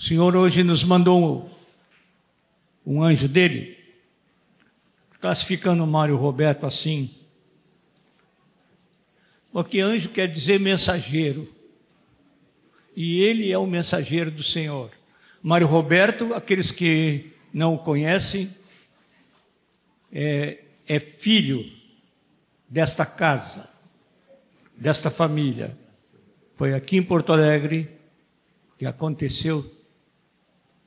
O 0.00 0.02
Senhor 0.02 0.34
hoje 0.34 0.64
nos 0.64 0.82
mandou 0.82 1.50
um 2.86 3.02
anjo 3.02 3.28
dele, 3.28 3.76
classificando 5.20 5.86
Mário 5.86 6.16
Roberto 6.16 6.64
assim. 6.64 7.14
Porque 9.52 9.78
anjo 9.78 10.08
quer 10.08 10.26
dizer 10.26 10.58
mensageiro. 10.58 11.46
E 12.96 13.20
ele 13.20 13.52
é 13.52 13.58
o 13.58 13.66
mensageiro 13.66 14.30
do 14.30 14.42
Senhor. 14.42 14.90
Mário 15.42 15.66
Roberto, 15.66 16.32
aqueles 16.32 16.70
que 16.70 17.34
não 17.52 17.74
o 17.74 17.78
conhecem, 17.78 18.50
é, 20.10 20.64
é 20.88 20.98
filho 20.98 21.70
desta 22.66 23.04
casa, 23.04 23.70
desta 24.74 25.10
família. 25.10 25.76
Foi 26.54 26.72
aqui 26.72 26.96
em 26.96 27.02
Porto 27.02 27.34
Alegre 27.34 27.86
que 28.78 28.86
aconteceu 28.86 29.78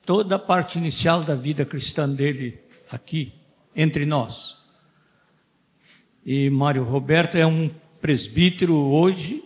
toda 0.04 0.36
a 0.36 0.38
parte 0.38 0.78
inicial 0.78 1.22
da 1.22 1.34
vida 1.34 1.64
cristã 1.64 2.08
dele 2.08 2.58
aqui, 2.90 3.32
entre 3.74 4.04
nós. 4.04 4.56
E 6.24 6.50
Mário 6.50 6.84
Roberto 6.84 7.36
é 7.36 7.46
um 7.46 7.70
presbítero 8.00 8.74
hoje 8.74 9.42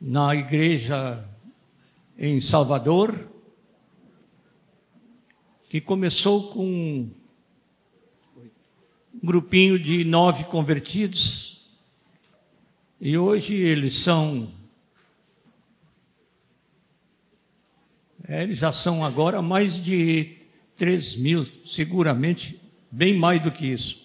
na 0.00 0.34
igreja 0.34 1.28
em 2.16 2.40
Salvador, 2.40 3.28
que 5.68 5.80
começou 5.80 6.52
com 6.52 6.64
um 6.64 7.10
grupinho 9.22 9.78
de 9.78 10.04
nove 10.04 10.44
convertidos, 10.44 11.68
e 13.00 13.18
hoje 13.18 13.56
eles 13.56 13.94
são 13.94 14.48
É, 18.26 18.42
eles 18.42 18.58
já 18.58 18.72
são 18.72 19.04
agora 19.04 19.42
mais 19.42 19.82
de 19.82 20.38
3 20.76 21.16
mil, 21.16 21.46
seguramente, 21.66 22.60
bem 22.90 23.18
mais 23.18 23.42
do 23.42 23.50
que 23.50 23.66
isso. 23.66 24.04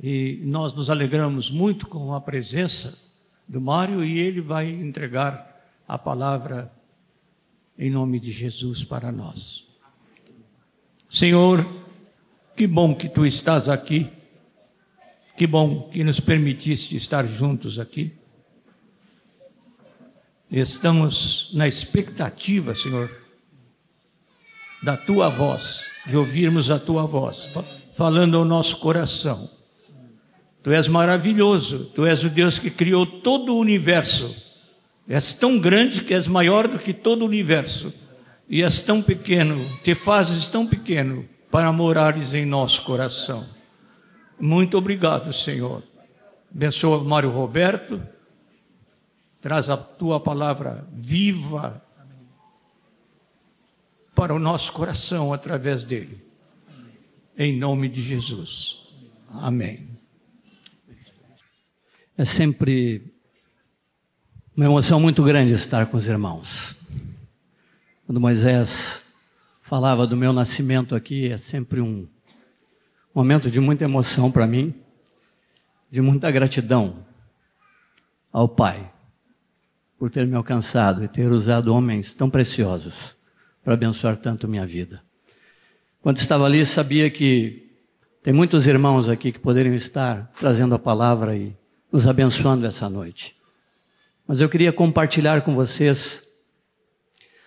E 0.00 0.40
nós 0.44 0.72
nos 0.72 0.90
alegramos 0.90 1.50
muito 1.50 1.86
com 1.86 2.12
a 2.14 2.20
presença 2.20 3.08
do 3.46 3.60
Mário 3.60 4.04
e 4.04 4.18
ele 4.18 4.40
vai 4.40 4.68
entregar 4.68 5.48
a 5.86 5.96
palavra 5.96 6.72
em 7.78 7.90
nome 7.90 8.18
de 8.20 8.30
Jesus 8.30 8.84
para 8.84 9.10
nós. 9.12 9.66
Senhor, 11.08 11.66
que 12.56 12.66
bom 12.66 12.94
que 12.94 13.08
tu 13.08 13.24
estás 13.24 13.68
aqui, 13.68 14.10
que 15.36 15.46
bom 15.46 15.88
que 15.88 16.02
nos 16.02 16.20
permitiste 16.20 16.96
estar 16.96 17.24
juntos 17.26 17.78
aqui. 17.78 18.12
Estamos 20.50 21.50
na 21.52 21.68
expectativa, 21.68 22.74
Senhor, 22.74 23.10
da 24.82 24.96
tua 24.96 25.28
voz, 25.28 25.84
de 26.06 26.16
ouvirmos 26.16 26.70
a 26.70 26.78
tua 26.78 27.04
voz, 27.04 27.50
falando 27.94 28.36
ao 28.36 28.46
nosso 28.46 28.78
coração. 28.78 29.50
Tu 30.62 30.72
és 30.72 30.88
maravilhoso, 30.88 31.90
tu 31.94 32.06
és 32.06 32.24
o 32.24 32.30
Deus 32.30 32.58
que 32.58 32.70
criou 32.70 33.04
todo 33.04 33.54
o 33.54 33.58
universo. 33.58 34.48
És 35.06 35.34
tão 35.34 35.58
grande 35.58 36.02
que 36.02 36.14
és 36.14 36.26
maior 36.26 36.66
do 36.66 36.78
que 36.78 36.94
todo 36.94 37.22
o 37.22 37.26
universo. 37.26 37.92
E 38.48 38.62
és 38.62 38.78
tão 38.78 39.02
pequeno, 39.02 39.78
te 39.82 39.94
fazes 39.94 40.46
tão 40.46 40.66
pequeno 40.66 41.28
para 41.50 41.70
morares 41.72 42.32
em 42.32 42.46
nosso 42.46 42.82
coração. 42.84 43.46
Muito 44.40 44.78
obrigado, 44.78 45.30
Senhor. 45.32 45.82
Abençoa 46.54 47.04
Mário 47.04 47.30
Roberto 47.30 48.00
Traz 49.40 49.70
a 49.70 49.76
tua 49.76 50.18
palavra 50.18 50.86
viva 50.92 51.80
para 54.14 54.34
o 54.34 54.38
nosso 54.38 54.72
coração 54.72 55.32
através 55.32 55.84
dele. 55.84 56.20
Em 57.36 57.56
nome 57.56 57.88
de 57.88 58.02
Jesus. 58.02 58.80
Amém. 59.28 59.86
É 62.16 62.24
sempre 62.24 63.14
uma 64.56 64.66
emoção 64.66 64.98
muito 64.98 65.22
grande 65.22 65.52
estar 65.52 65.86
com 65.86 65.96
os 65.96 66.08
irmãos. 66.08 66.76
Quando 68.04 68.20
Moisés 68.20 69.14
falava 69.62 70.04
do 70.04 70.16
meu 70.16 70.32
nascimento 70.32 70.96
aqui, 70.96 71.28
é 71.28 71.36
sempre 71.36 71.80
um 71.80 72.08
momento 73.14 73.48
de 73.48 73.60
muita 73.60 73.84
emoção 73.84 74.32
para 74.32 74.48
mim, 74.48 74.74
de 75.88 76.00
muita 76.00 76.28
gratidão 76.28 77.06
ao 78.32 78.48
Pai 78.48 78.97
por 79.98 80.10
ter 80.10 80.26
me 80.26 80.36
alcançado 80.36 81.02
e 81.02 81.08
ter 81.08 81.30
usado 81.32 81.74
homens 81.74 82.14
tão 82.14 82.30
preciosos 82.30 83.16
para 83.64 83.74
abençoar 83.74 84.16
tanto 84.16 84.46
minha 84.46 84.64
vida. 84.64 85.02
Quando 86.00 86.18
estava 86.18 86.44
ali, 86.44 86.64
sabia 86.64 87.10
que 87.10 87.68
tem 88.22 88.32
muitos 88.32 88.66
irmãos 88.66 89.08
aqui 89.08 89.32
que 89.32 89.40
poderiam 89.40 89.74
estar 89.74 90.30
trazendo 90.38 90.74
a 90.74 90.78
palavra 90.78 91.36
e 91.36 91.56
nos 91.90 92.06
abençoando 92.06 92.64
essa 92.64 92.88
noite. 92.88 93.34
Mas 94.26 94.40
eu 94.40 94.48
queria 94.48 94.72
compartilhar 94.72 95.40
com 95.42 95.54
vocês. 95.54 96.22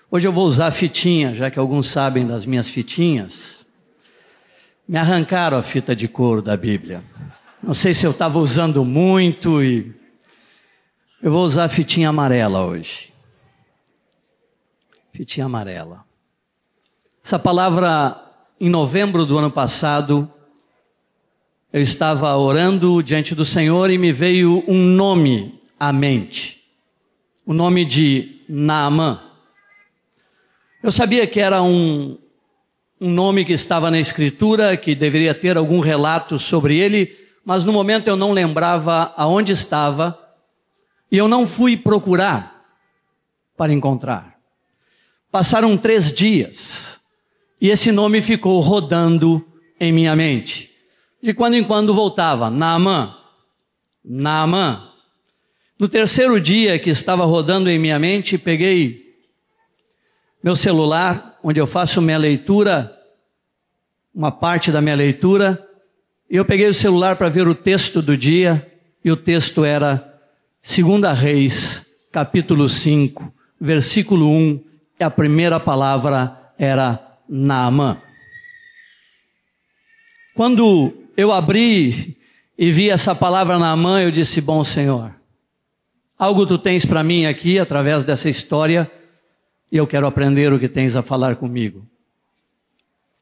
Hoje 0.09 0.27
eu 0.27 0.33
vou 0.33 0.45
usar 0.45 0.67
a 0.67 0.71
fitinha, 0.71 1.33
já 1.33 1.49
que 1.49 1.59
alguns 1.59 1.87
sabem 1.87 2.27
das 2.27 2.45
minhas 2.45 2.67
fitinhas. 2.67 3.65
Me 4.87 4.97
arrancaram 4.97 5.57
a 5.57 5.63
fita 5.63 5.95
de 5.95 6.07
couro 6.07 6.41
da 6.41 6.57
Bíblia. 6.57 7.01
Não 7.63 7.73
sei 7.73 7.93
se 7.93 8.05
eu 8.05 8.11
estava 8.11 8.39
usando 8.39 8.83
muito 8.83 9.63
e 9.63 10.00
eu 11.21 11.31
vou 11.31 11.43
usar 11.43 11.69
fitinha 11.69 12.09
amarela 12.09 12.65
hoje. 12.65 13.13
Fitinha 15.13 15.45
amarela. 15.45 16.03
Essa 17.23 17.37
palavra, 17.37 18.19
em 18.59 18.69
novembro 18.69 19.25
do 19.25 19.37
ano 19.37 19.51
passado, 19.51 20.31
eu 21.71 21.81
estava 21.81 22.35
orando 22.35 23.03
diante 23.03 23.35
do 23.35 23.45
Senhor 23.45 23.91
e 23.91 23.97
me 23.97 24.11
veio 24.11 24.63
um 24.67 24.77
nome 24.77 25.61
à 25.79 25.93
mente. 25.93 26.63
O 27.45 27.53
nome 27.53 27.85
de 27.85 28.41
Naamã. 28.49 29.21
Eu 30.81 30.91
sabia 30.91 31.27
que 31.27 31.39
era 31.39 31.61
um, 31.61 32.17
um 32.99 33.11
nome 33.11 33.45
que 33.45 33.53
estava 33.53 33.91
na 33.91 33.99
Escritura, 33.99 34.75
que 34.75 34.95
deveria 34.95 35.35
ter 35.35 35.55
algum 35.55 35.79
relato 35.79 36.39
sobre 36.39 36.79
ele, 36.79 37.15
mas 37.45 37.63
no 37.63 37.71
momento 37.71 38.07
eu 38.07 38.15
não 38.15 38.31
lembrava 38.31 39.13
aonde 39.15 39.51
estava 39.51 40.20
e 41.11 41.17
eu 41.17 41.27
não 41.27 41.45
fui 41.45 41.75
procurar 41.75 42.65
para 43.57 43.73
encontrar. 43.73 44.39
Passaram 45.29 45.77
três 45.77 46.13
dias 46.13 47.01
e 47.59 47.69
esse 47.69 47.91
nome 47.91 48.21
ficou 48.21 48.59
rodando 48.59 49.45
em 49.79 49.91
minha 49.91 50.15
mente. 50.15 50.71
De 51.21 51.33
quando 51.33 51.55
em 51.55 51.63
quando 51.63 51.93
voltava, 51.93 52.49
Naamã, 52.49 53.15
Naamã. 54.03 54.87
No 55.77 55.87
terceiro 55.87 56.39
dia 56.39 56.79
que 56.79 56.89
estava 56.89 57.25
rodando 57.25 57.69
em 57.69 57.77
minha 57.77 57.99
mente, 57.99 58.37
peguei 58.37 59.01
meu 60.43 60.55
celular, 60.55 61.37
onde 61.43 61.59
eu 61.59 61.67
faço 61.67 62.01
minha 62.01 62.17
leitura, 62.17 62.97
uma 64.13 64.31
parte 64.31 64.71
da 64.71 64.81
minha 64.81 64.95
leitura, 64.95 65.67
e 66.29 66.35
eu 66.35 66.45
peguei 66.45 66.67
o 66.67 66.73
celular 66.73 67.15
para 67.15 67.29
ver 67.29 67.47
o 67.47 67.53
texto 67.53 68.01
do 68.01 68.17
dia, 68.17 68.67
e 69.03 69.11
o 69.11 69.17
texto 69.17 69.63
era 69.63 70.10
Segunda 70.61 71.11
Reis, 71.11 71.87
capítulo 72.11 72.69
5, 72.69 73.33
versículo 73.59 74.29
1, 74.29 74.63
que 74.95 75.03
a 75.03 75.09
primeira 75.09 75.59
palavra 75.59 76.53
era 76.55 77.17
Naamã. 77.27 77.99
Quando 80.35 80.93
eu 81.17 81.31
abri 81.31 82.15
e 82.55 82.71
vi 82.71 82.91
essa 82.91 83.15
palavra 83.15 83.57
Naamã, 83.57 84.03
eu 84.03 84.11
disse: 84.11 84.39
Bom 84.39 84.63
Senhor, 84.63 85.11
algo 86.17 86.45
tu 86.45 86.59
tens 86.59 86.85
para 86.85 87.03
mim 87.03 87.25
aqui 87.25 87.57
através 87.57 88.03
dessa 88.03 88.29
história 88.29 88.89
e 89.71 89.77
eu 89.77 89.87
quero 89.87 90.05
aprender 90.05 90.53
o 90.53 90.59
que 90.59 90.69
tens 90.69 90.95
a 90.95 91.01
falar 91.01 91.37
comigo. 91.37 91.87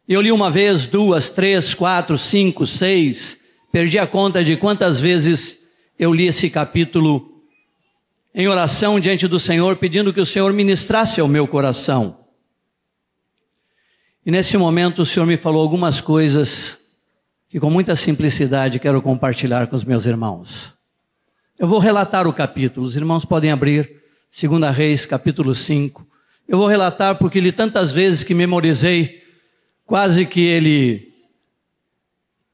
Eu 0.06 0.20
li 0.20 0.32
uma 0.32 0.52
vez, 0.52 0.88
duas, 0.88 1.30
três, 1.30 1.74
quatro, 1.74 2.18
cinco, 2.18 2.68
seis, 2.68 3.40
perdi 3.72 3.98
a 3.98 4.06
conta 4.06 4.44
de 4.44 4.58
quantas 4.58 5.00
vezes 5.00 5.70
eu 5.98 6.14
li 6.14 6.28
esse 6.28 6.50
capítulo 6.50 7.29
em 8.40 8.48
oração 8.48 9.02
diante 9.02 9.28
do 9.28 9.38
Senhor, 9.38 9.76
pedindo 9.76 10.14
que 10.14 10.22
o 10.22 10.26
Senhor 10.26 10.54
ministrasse 10.54 11.20
ao 11.20 11.28
meu 11.28 11.46
coração. 11.46 12.20
E 14.26 14.32
nesse 14.32 14.58
momento 14.58 15.02
o 15.02 15.06
Senhor 15.06 15.26
me 15.26 15.36
falou 15.36 15.62
algumas 15.62 16.00
coisas 16.00 17.02
que 17.50 17.60
com 17.60 17.70
muita 17.70 17.98
simplicidade 17.98 18.80
quero 18.80 19.02
compartilhar 19.02 19.68
com 19.68 19.76
os 19.76 19.84
meus 19.84 20.06
irmãos. 20.06 20.74
Eu 21.58 21.68
vou 21.68 21.80
relatar 21.80 22.30
o 22.30 22.34
capítulo, 22.34 22.86
os 22.86 22.96
irmãos 22.96 23.26
podem 23.26 23.52
abrir, 23.52 24.02
2 24.32 24.74
Reis, 24.74 25.06
capítulo 25.06 25.54
5. 25.54 26.08
Eu 26.48 26.60
vou 26.60 26.68
relatar 26.68 27.18
porque 27.18 27.42
li 27.42 27.52
tantas 27.52 27.92
vezes 27.92 28.24
que 28.24 28.34
memorizei, 28.34 29.22
quase 29.86 30.26
que 30.26 30.46
ele 30.46 31.12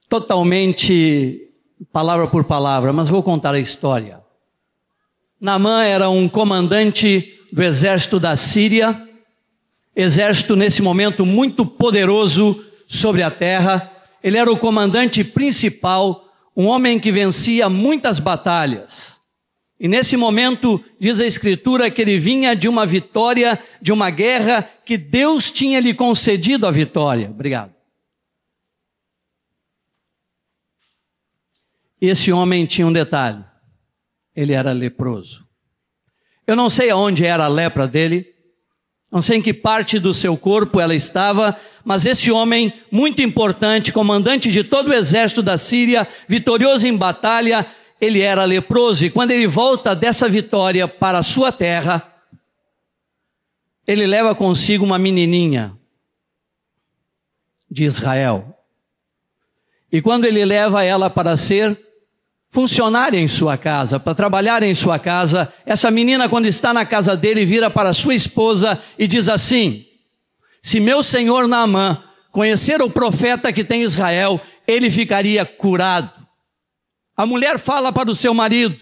totalmente 0.09 1.47
palavra 1.93 2.27
por 2.27 2.43
palavra, 2.43 2.91
mas 2.91 3.07
vou 3.07 3.21
contar 3.21 3.53
a 3.53 3.59
história. 3.59 4.24
Naamã 5.45 5.83
era 5.83 6.09
um 6.09 6.27
comandante 6.27 7.39
do 7.53 7.61
exército 7.61 8.19
da 8.19 8.35
Síria, 8.35 9.07
exército 9.95 10.55
nesse 10.55 10.81
momento 10.81 11.23
muito 11.23 11.67
poderoso 11.67 12.65
sobre 12.87 13.21
a 13.21 13.29
terra. 13.29 13.91
Ele 14.23 14.39
era 14.39 14.51
o 14.51 14.57
comandante 14.57 15.23
principal, 15.23 16.33
um 16.57 16.65
homem 16.65 16.99
que 16.99 17.11
vencia 17.11 17.69
muitas 17.69 18.19
batalhas. 18.19 19.21
E 19.79 19.87
nesse 19.87 20.17
momento, 20.17 20.83
diz 20.99 21.21
a 21.21 21.27
Escritura 21.27 21.91
que 21.91 22.01
ele 22.01 22.17
vinha 22.17 22.55
de 22.55 22.67
uma 22.67 22.83
vitória, 22.83 23.63
de 23.79 23.91
uma 23.91 24.09
guerra 24.09 24.67
que 24.83 24.97
Deus 24.97 25.51
tinha 25.51 25.79
lhe 25.79 25.93
concedido 25.93 26.65
a 26.65 26.71
vitória. 26.71 27.29
Obrigado. 27.29 27.71
Esse 32.01 32.31
homem 32.31 32.65
tinha 32.65 32.87
um 32.87 32.91
detalhe: 32.91 33.45
ele 34.35 34.53
era 34.53 34.71
leproso. 34.71 35.45
Eu 36.45 36.55
não 36.55 36.69
sei 36.69 36.89
aonde 36.89 37.25
era 37.25 37.45
a 37.45 37.47
lepra 37.47 37.87
dele, 37.87 38.33
não 39.11 39.21
sei 39.21 39.37
em 39.37 39.41
que 39.41 39.53
parte 39.53 39.97
do 39.97 40.13
seu 40.13 40.35
corpo 40.35 40.79
ela 40.79 40.93
estava, 40.93 41.57
mas 41.83 42.05
esse 42.05 42.31
homem, 42.31 42.73
muito 42.91 43.21
importante, 43.21 43.93
comandante 43.93 44.51
de 44.51 44.63
todo 44.63 44.89
o 44.89 44.93
exército 44.93 45.41
da 45.41 45.57
Síria, 45.57 46.07
vitorioso 46.27 46.87
em 46.87 46.97
batalha, 46.97 47.65
ele 48.01 48.21
era 48.21 48.43
leproso. 48.43 49.05
E 49.05 49.09
quando 49.09 49.31
ele 49.31 49.47
volta 49.47 49.95
dessa 49.95 50.27
vitória 50.27 50.87
para 50.87 51.19
a 51.19 51.23
sua 51.23 51.51
terra, 51.51 52.11
ele 53.87 54.05
leva 54.05 54.35
consigo 54.35 54.83
uma 54.83 54.97
menininha 54.97 55.77
de 57.69 57.85
Israel. 57.85 58.57
E 59.91 60.01
quando 60.01 60.25
ele 60.25 60.43
leva 60.43 60.83
ela 60.83 61.09
para 61.09 61.37
ser 61.37 61.84
funcionária 62.55 63.19
em 63.19 63.27
sua 63.27 63.57
casa, 63.57 63.99
para 63.99 64.15
trabalhar 64.15 64.63
em 64.63 64.73
sua 64.73 64.97
casa, 64.97 65.53
essa 65.65 65.91
menina, 65.91 66.29
quando 66.29 66.45
está 66.45 66.73
na 66.73 66.85
casa 66.85 67.13
dele, 67.13 67.43
vira 67.43 67.69
para 67.69 67.91
sua 67.91 68.15
esposa 68.15 68.81
e 68.97 69.05
diz 69.05 69.27
assim: 69.27 69.85
Se 70.63 70.79
meu 70.79 71.03
senhor 71.03 71.49
Naamã 71.49 72.01
conhecer 72.31 72.81
o 72.81 72.89
profeta 72.89 73.51
que 73.51 73.61
tem 73.61 73.83
Israel, 73.83 74.39
ele 74.65 74.89
ficaria 74.89 75.45
curado. 75.45 76.09
A 77.17 77.25
mulher 77.25 77.59
fala 77.59 77.91
para 77.91 78.09
o 78.09 78.15
seu 78.15 78.33
marido. 78.33 78.79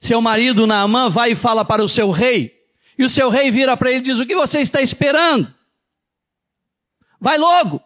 Seu 0.00 0.20
marido 0.20 0.66
Naamã 0.66 1.08
vai 1.08 1.32
e 1.32 1.36
fala 1.36 1.64
para 1.64 1.84
o 1.84 1.88
seu 1.88 2.10
rei. 2.10 2.52
E 2.98 3.04
o 3.04 3.08
seu 3.08 3.28
rei 3.28 3.48
vira 3.52 3.76
para 3.76 3.90
ele 3.90 4.00
e 4.00 4.02
diz: 4.02 4.18
O 4.18 4.26
que 4.26 4.34
você 4.34 4.58
está 4.58 4.82
esperando? 4.82 5.54
Vai 7.20 7.38
logo, 7.38 7.80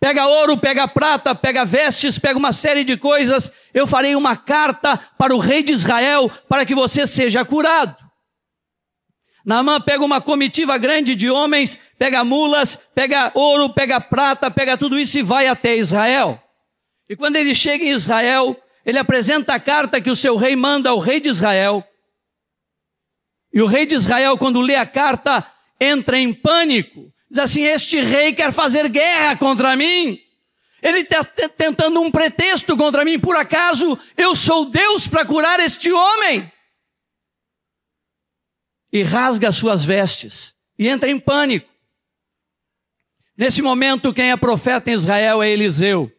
Pega 0.00 0.26
ouro, 0.26 0.56
pega 0.56 0.88
prata, 0.88 1.34
pega 1.34 1.62
vestes, 1.62 2.18
pega 2.18 2.38
uma 2.38 2.54
série 2.54 2.82
de 2.82 2.96
coisas. 2.96 3.52
Eu 3.74 3.86
farei 3.86 4.16
uma 4.16 4.34
carta 4.34 4.96
para 5.18 5.34
o 5.34 5.38
rei 5.38 5.62
de 5.62 5.72
Israel 5.72 6.30
para 6.48 6.64
que 6.64 6.74
você 6.74 7.06
seja 7.06 7.44
curado. 7.44 7.94
Naamã 9.44 9.78
pega 9.78 10.02
uma 10.02 10.20
comitiva 10.20 10.78
grande 10.78 11.14
de 11.14 11.28
homens, 11.28 11.78
pega 11.98 12.24
mulas, 12.24 12.78
pega 12.94 13.30
ouro, 13.34 13.74
pega 13.74 14.00
prata, 14.00 14.50
pega 14.50 14.78
tudo 14.78 14.98
isso 14.98 15.18
e 15.18 15.22
vai 15.22 15.46
até 15.46 15.76
Israel. 15.76 16.42
E 17.06 17.14
quando 17.14 17.36
ele 17.36 17.54
chega 17.54 17.84
em 17.84 17.90
Israel, 17.90 18.58
ele 18.86 18.98
apresenta 18.98 19.54
a 19.54 19.60
carta 19.60 20.00
que 20.00 20.10
o 20.10 20.16
seu 20.16 20.36
rei 20.36 20.56
manda 20.56 20.88
ao 20.88 20.98
rei 20.98 21.20
de 21.20 21.28
Israel. 21.28 21.84
E 23.52 23.60
o 23.60 23.66
rei 23.66 23.84
de 23.84 23.96
Israel, 23.96 24.38
quando 24.38 24.60
lê 24.60 24.76
a 24.76 24.86
carta, 24.86 25.44
entra 25.78 26.16
em 26.16 26.32
pânico 26.32 27.12
Diz 27.30 27.38
assim: 27.38 27.62
Este 27.62 28.00
rei 28.00 28.32
quer 28.32 28.52
fazer 28.52 28.88
guerra 28.88 29.36
contra 29.36 29.76
mim. 29.76 30.20
Ele 30.82 31.00
está 31.00 31.22
tentando 31.22 32.00
um 32.00 32.10
pretexto 32.10 32.76
contra 32.76 33.04
mim. 33.04 33.20
Por 33.20 33.36
acaso 33.36 33.98
eu 34.16 34.34
sou 34.34 34.64
Deus 34.70 35.06
para 35.06 35.24
curar 35.24 35.60
este 35.60 35.92
homem? 35.92 36.50
E 38.92 39.02
rasga 39.02 39.52
suas 39.52 39.84
vestes 39.84 40.54
e 40.76 40.88
entra 40.88 41.08
em 41.08 41.20
pânico. 41.20 41.70
Nesse 43.36 43.62
momento, 43.62 44.12
quem 44.12 44.32
é 44.32 44.36
profeta 44.36 44.90
em 44.90 44.94
Israel 44.94 45.42
é 45.42 45.48
Eliseu. 45.48 46.10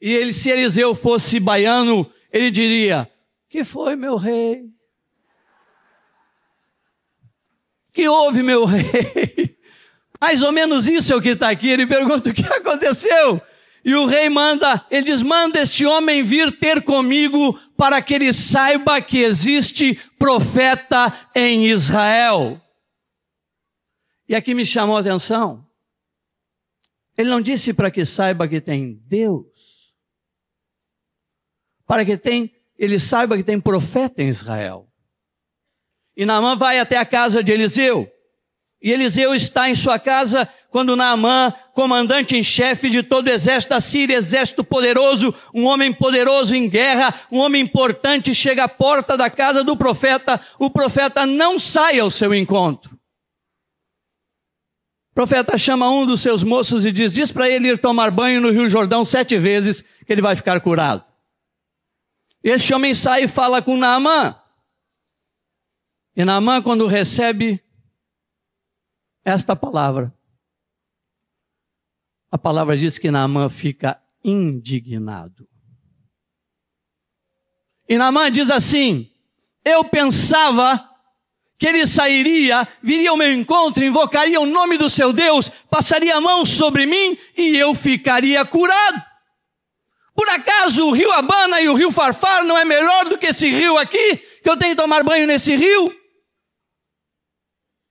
E 0.00 0.10
ele, 0.12 0.32
se 0.32 0.50
Eliseu 0.50 0.94
fosse 0.94 1.38
baiano, 1.38 2.10
ele 2.32 2.50
diria: 2.50 3.10
Que 3.48 3.62
foi, 3.62 3.94
meu 3.94 4.16
rei? 4.16 4.73
Que 7.94 8.08
houve, 8.08 8.42
meu 8.42 8.64
rei? 8.64 9.56
Mais 10.20 10.42
ou 10.42 10.50
menos 10.50 10.88
isso 10.88 11.12
é 11.12 11.16
o 11.16 11.22
que 11.22 11.30
está 11.30 11.48
aqui. 11.48 11.68
Ele 11.68 11.86
pergunta 11.86 12.28
o 12.28 12.34
que 12.34 12.44
aconteceu. 12.44 13.40
E 13.84 13.94
o 13.94 14.06
rei 14.06 14.28
manda, 14.28 14.84
ele 14.90 15.04
diz: 15.04 15.22
manda 15.22 15.60
este 15.60 15.86
homem 15.86 16.22
vir 16.22 16.58
ter 16.58 16.82
comigo 16.82 17.52
para 17.76 18.02
que 18.02 18.14
ele 18.14 18.32
saiba 18.32 19.00
que 19.00 19.18
existe 19.18 19.94
profeta 20.18 21.12
em 21.34 21.66
Israel. 21.66 22.60
E 24.28 24.34
aqui 24.34 24.54
me 24.54 24.66
chamou 24.66 24.96
a 24.96 25.00
atenção. 25.00 25.64
Ele 27.16 27.30
não 27.30 27.40
disse 27.40 27.72
para 27.72 27.90
que 27.90 28.04
saiba 28.04 28.48
que 28.48 28.60
tem 28.60 28.94
Deus, 29.06 29.94
para 31.86 32.04
que 32.04 32.16
tem, 32.16 32.52
ele 32.76 32.98
saiba 32.98 33.36
que 33.36 33.44
tem 33.44 33.60
profeta 33.60 34.20
em 34.20 34.28
Israel. 34.28 34.90
E 36.16 36.24
Naamã 36.24 36.54
vai 36.56 36.78
até 36.78 36.96
a 36.96 37.04
casa 37.04 37.42
de 37.42 37.52
Eliseu. 37.52 38.10
E 38.80 38.92
Eliseu 38.92 39.34
está 39.34 39.70
em 39.70 39.74
sua 39.74 39.98
casa 39.98 40.48
quando 40.70 40.94
Naamã, 40.94 41.54
comandante 41.72 42.36
em 42.36 42.42
chefe 42.42 42.90
de 42.90 43.02
todo 43.02 43.28
o 43.28 43.30
exército 43.30 43.72
da 43.72 43.80
Síria, 43.80 44.16
exército 44.16 44.62
poderoso, 44.62 45.34
um 45.54 45.64
homem 45.64 45.92
poderoso 45.92 46.54
em 46.54 46.68
guerra, 46.68 47.14
um 47.30 47.38
homem 47.38 47.62
importante, 47.62 48.34
chega 48.34 48.64
à 48.64 48.68
porta 48.68 49.16
da 49.16 49.30
casa 49.30 49.64
do 49.64 49.76
profeta. 49.76 50.40
O 50.58 50.68
profeta 50.68 51.24
não 51.24 51.58
sai 51.58 51.98
ao 51.98 52.10
seu 52.10 52.34
encontro. 52.34 52.94
O 55.12 55.14
profeta 55.14 55.56
chama 55.56 55.88
um 55.88 56.04
dos 56.04 56.20
seus 56.20 56.42
moços 56.42 56.84
e 56.84 56.90
diz: 56.90 57.12
Diz 57.12 57.30
para 57.30 57.48
ele 57.48 57.68
ir 57.68 57.78
tomar 57.78 58.10
banho 58.10 58.40
no 58.40 58.50
Rio 58.50 58.68
Jordão 58.68 59.04
sete 59.04 59.38
vezes, 59.38 59.82
que 60.04 60.12
ele 60.12 60.20
vai 60.20 60.34
ficar 60.34 60.60
curado. 60.60 61.04
Este 62.42 62.74
homem 62.74 62.94
sai 62.94 63.22
e 63.24 63.28
fala 63.28 63.62
com 63.62 63.76
Naamã. 63.76 64.36
E 66.16 66.24
Naamã, 66.24 66.62
quando 66.62 66.86
recebe 66.86 67.60
esta 69.24 69.56
palavra, 69.56 70.14
a 72.30 72.38
palavra 72.38 72.76
diz 72.76 72.98
que 72.98 73.10
Naamã 73.10 73.48
fica 73.48 74.00
indignado. 74.22 75.48
E 77.88 77.98
Naamã 77.98 78.30
diz 78.30 78.50
assim: 78.50 79.10
Eu 79.64 79.84
pensava 79.84 80.88
que 81.58 81.66
ele 81.66 81.86
sairia, 81.86 82.66
viria 82.82 83.10
ao 83.10 83.16
meu 83.16 83.32
encontro, 83.32 83.84
invocaria 83.84 84.40
o 84.40 84.46
nome 84.46 84.76
do 84.76 84.88
seu 84.88 85.12
Deus, 85.12 85.50
passaria 85.70 86.16
a 86.16 86.20
mão 86.20 86.44
sobre 86.44 86.86
mim 86.86 87.18
e 87.36 87.56
eu 87.56 87.74
ficaria 87.74 88.44
curado. 88.44 89.02
Por 90.14 90.28
acaso 90.28 90.86
o 90.86 90.92
rio 90.92 91.10
Abana 91.12 91.60
e 91.60 91.68
o 91.68 91.74
rio 91.74 91.90
Farfar 91.90 92.44
não 92.44 92.56
é 92.56 92.64
melhor 92.64 93.06
do 93.06 93.18
que 93.18 93.26
esse 93.26 93.50
rio 93.50 93.76
aqui, 93.78 94.16
que 94.16 94.48
eu 94.48 94.56
tenho 94.56 94.76
que 94.76 94.82
tomar 94.82 95.02
banho 95.02 95.26
nesse 95.26 95.56
rio? 95.56 96.03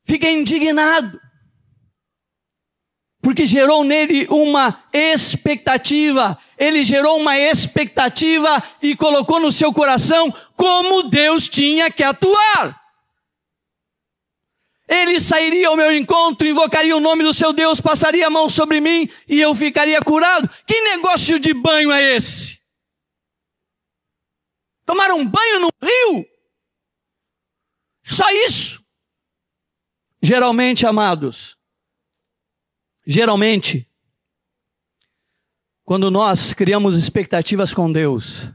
Fica 0.03 0.29
indignado. 0.29 1.19
Porque 3.21 3.45
gerou 3.45 3.83
nele 3.83 4.27
uma 4.29 4.83
expectativa. 4.91 6.37
Ele 6.57 6.83
gerou 6.83 7.17
uma 7.17 7.37
expectativa 7.37 8.61
e 8.81 8.95
colocou 8.95 9.39
no 9.39 9.51
seu 9.51 9.73
coração 9.73 10.29
como 10.57 11.03
Deus 11.03 11.47
tinha 11.47 11.89
que 11.89 12.03
atuar. 12.03 12.81
Ele 14.87 15.19
sairia 15.19 15.69
ao 15.69 15.77
meu 15.77 15.95
encontro, 15.95 16.45
invocaria 16.45 16.95
o 16.95 16.99
nome 16.99 17.23
do 17.23 17.33
seu 17.33 17.53
Deus, 17.53 17.79
passaria 17.79 18.27
a 18.27 18.29
mão 18.29 18.49
sobre 18.49 18.81
mim 18.81 19.09
e 19.27 19.39
eu 19.39 19.55
ficaria 19.55 20.01
curado. 20.01 20.49
Que 20.67 20.79
negócio 20.81 21.39
de 21.39 21.53
banho 21.53 21.91
é 21.91 22.15
esse? 22.15 22.61
Tomar 24.85 25.11
um 25.13 25.25
banho 25.25 25.61
no 25.61 25.69
rio? 25.81 26.25
Só 28.03 28.29
isso? 28.45 28.82
Geralmente, 30.25 30.85
amados, 30.85 31.57
geralmente, 33.05 33.85
quando 35.83 36.09
nós 36.09 36.53
criamos 36.53 36.95
expectativas 36.97 37.73
com 37.73 37.91
Deus, 37.91 38.49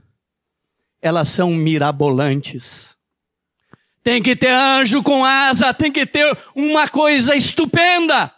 elas 1.02 1.28
são 1.28 1.50
mirabolantes. 1.50 2.96
Tem 4.02 4.22
que 4.22 4.34
ter 4.34 4.50
anjo 4.50 5.02
com 5.02 5.22
asa, 5.22 5.74
tem 5.74 5.92
que 5.92 6.06
ter 6.06 6.38
uma 6.54 6.88
coisa 6.88 7.36
estupenda. 7.36 8.34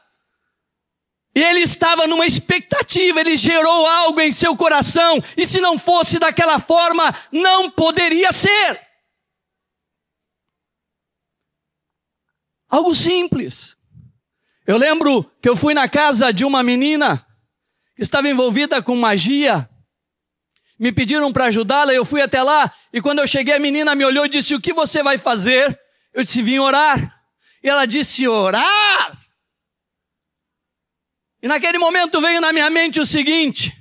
E 1.33 1.41
ele 1.41 1.61
estava 1.61 2.09
numa 2.09 2.27
expectativa, 2.27 3.21
ele 3.21 3.37
gerou 3.37 3.87
algo 3.87 4.21
em 4.21 4.33
seu 4.33 4.57
coração, 4.57 5.23
e 5.37 5.47
se 5.47 5.61
não 5.61 5.79
fosse 5.79 6.19
daquela 6.19 6.59
forma, 6.59 7.15
não 7.31 7.71
poderia 7.71 8.33
ser. 8.33 8.90
Algo 12.71 12.95
simples. 12.95 13.77
Eu 14.67 14.77
lembro 14.77 15.25
que 15.43 15.49
eu 15.49 15.57
fui 15.57 15.75
na 15.75 15.89
casa 15.89 16.33
de 16.33 16.45
uma 16.45 16.63
menina 16.63 17.27
que 17.97 18.03
estava 18.03 18.29
envolvida 18.29 18.81
com 18.81 18.95
magia. 18.95 19.69
Me 20.79 20.93
pediram 20.93 21.33
para 21.33 21.47
ajudá-la, 21.47 21.93
eu 21.93 22.05
fui 22.05 22.23
até 22.23 22.43
lá 22.43 22.73
e 22.93 23.03
quando 23.03 23.19
eu 23.19 23.27
cheguei 23.27 23.55
a 23.55 23.61
menina 23.61 23.95
me 23.95 24.05
olhou 24.05 24.25
e 24.25 24.29
disse: 24.29 24.55
"O 24.55 24.61
que 24.61 24.73
você 24.73 25.03
vai 25.03 25.19
fazer?" 25.19 25.79
Eu 26.15 26.23
disse: 26.23 26.43
Vim 26.43 26.59
orar. 26.59 27.21
E 27.63 27.69
ela 27.69 27.85
disse: 27.87 28.27
Orar? 28.27 29.21
E 31.43 31.49
naquele 31.49 31.79
momento 31.79 32.21
veio 32.21 32.41
na 32.41 32.53
minha 32.53 32.71
mente 32.71 33.01
o 33.01 33.07
seguinte: 33.07 33.81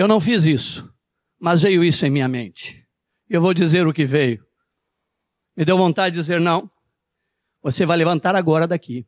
eu 0.00 0.08
não 0.08 0.18
fiz 0.18 0.46
isso, 0.46 0.90
mas 1.38 1.60
veio 1.60 1.84
isso 1.84 2.06
em 2.06 2.10
minha 2.10 2.26
mente. 2.26 2.86
E 3.28 3.34
eu 3.34 3.40
vou 3.42 3.52
dizer 3.52 3.86
o 3.86 3.92
que 3.92 4.06
veio. 4.06 4.42
Me 5.54 5.62
deu 5.62 5.76
vontade 5.76 6.14
de 6.14 6.22
dizer: 6.22 6.40
não, 6.40 6.70
você 7.62 7.84
vai 7.84 7.96
levantar 7.96 8.34
agora 8.34 8.66
daqui. 8.66 9.06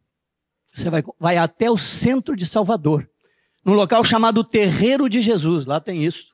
Você 0.72 0.88
vai, 0.88 1.02
vai 1.18 1.36
até 1.36 1.70
o 1.70 1.76
centro 1.76 2.34
de 2.36 2.46
Salvador, 2.46 3.08
num 3.64 3.74
local 3.74 4.04
chamado 4.04 4.42
Terreiro 4.42 5.08
de 5.08 5.20
Jesus, 5.20 5.66
lá 5.66 5.80
tem 5.80 6.04
isso. 6.04 6.32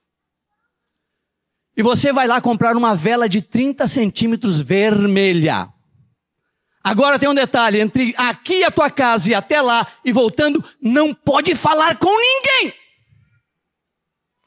E 1.77 1.83
você 1.83 2.13
vai 2.13 2.27
lá 2.27 2.41
comprar 2.41 2.77
uma 2.77 2.95
vela 2.95 3.29
de 3.29 3.41
30 3.41 3.87
centímetros 3.87 4.61
vermelha. 4.61 5.69
Agora 6.83 7.19
tem 7.19 7.29
um 7.29 7.35
detalhe: 7.35 7.81
entre 7.81 8.15
aqui 8.17 8.65
a 8.65 8.71
tua 8.71 8.91
casa 8.91 9.31
e 9.31 9.35
até 9.35 9.61
lá 9.61 9.87
e 10.05 10.11
voltando, 10.11 10.65
não 10.81 11.15
pode 11.15 11.55
falar 11.55 11.97
com 11.97 12.09
ninguém. 12.09 12.75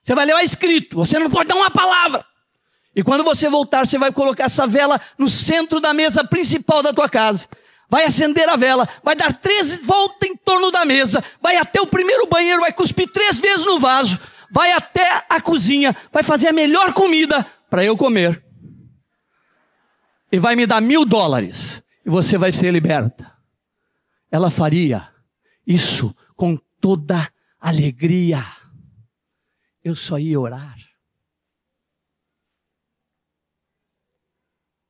Você 0.02 0.16
vai 0.16 0.26
levar 0.26 0.44
escrito, 0.44 0.98
você 0.98 1.20
não 1.20 1.30
pode 1.30 1.48
dar 1.48 1.56
uma 1.56 1.70
palavra. 1.70 2.26
E 2.96 3.04
quando 3.04 3.24
você 3.24 3.50
voltar, 3.50 3.86
você 3.86 3.98
vai 3.98 4.12
colocar 4.12 4.46
essa 4.46 4.68
vela 4.68 5.00
no 5.18 5.30
centro 5.30 5.80
da 5.80 5.94
mesa 5.94 6.24
principal 6.24 6.84
da 6.84 6.92
tua 6.92 7.08
casa. 7.08 7.48
Vai 7.92 8.06
acender 8.06 8.48
a 8.48 8.56
vela, 8.56 8.88
vai 9.04 9.18
dar 9.18 9.34
três 9.34 9.86
voltas 9.86 10.30
em 10.30 10.34
torno 10.34 10.72
da 10.72 10.86
mesa, 10.86 11.22
vai 11.42 11.58
até 11.58 11.82
o 11.82 11.86
primeiro 11.86 12.26
banheiro, 12.26 12.62
vai 12.62 12.72
cuspir 12.72 13.12
três 13.12 13.38
vezes 13.38 13.66
no 13.66 13.78
vaso, 13.78 14.18
vai 14.50 14.72
até 14.72 15.26
a 15.30 15.42
cozinha, 15.42 15.94
vai 16.10 16.24
fazer 16.24 16.48
a 16.48 16.54
melhor 16.54 16.94
comida 16.94 17.46
para 17.70 17.84
eu 17.84 17.98
comer. 17.98 18.42
E 20.32 20.40
vai 20.40 20.56
me 20.56 20.66
dar 20.66 20.80
mil 20.80 21.04
dólares 21.04 21.84
e 22.06 22.10
você 22.10 22.38
vai 22.38 22.54
ser 22.54 22.72
liberta. 22.72 23.30
Ela 24.32 24.50
faria 24.50 25.10
isso 25.68 26.16
com 26.38 26.56
toda 26.80 27.30
alegria. 27.60 28.42
Eu 29.84 29.98
só 29.98 30.18
ia 30.18 30.40
orar. 30.40 30.78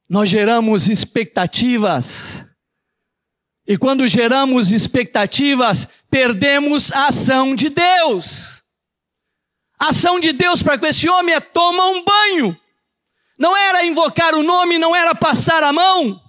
Nós 0.07 0.29
geramos 0.29 0.87
expectativas. 0.87 2.45
E 3.71 3.77
quando 3.77 4.07
geramos 4.07 4.71
expectativas, 4.71 5.87
perdemos 6.09 6.91
a 6.91 7.07
ação 7.07 7.55
de 7.55 7.69
Deus. 7.69 8.63
A 9.79 9.89
ação 9.89 10.19
de 10.19 10.31
Deus 10.31 10.61
para 10.61 10.77
com 10.77 10.85
esse 10.85 11.07
homem 11.09 11.33
é 11.33 11.39
toma 11.39 11.87
um 11.87 12.03
banho. 12.03 12.57
Não 13.39 13.55
era 13.55 13.85
invocar 13.85 14.35
o 14.35 14.43
nome, 14.43 14.77
não 14.77 14.95
era 14.95 15.15
passar 15.15 15.63
a 15.63 15.73
mão 15.73 16.21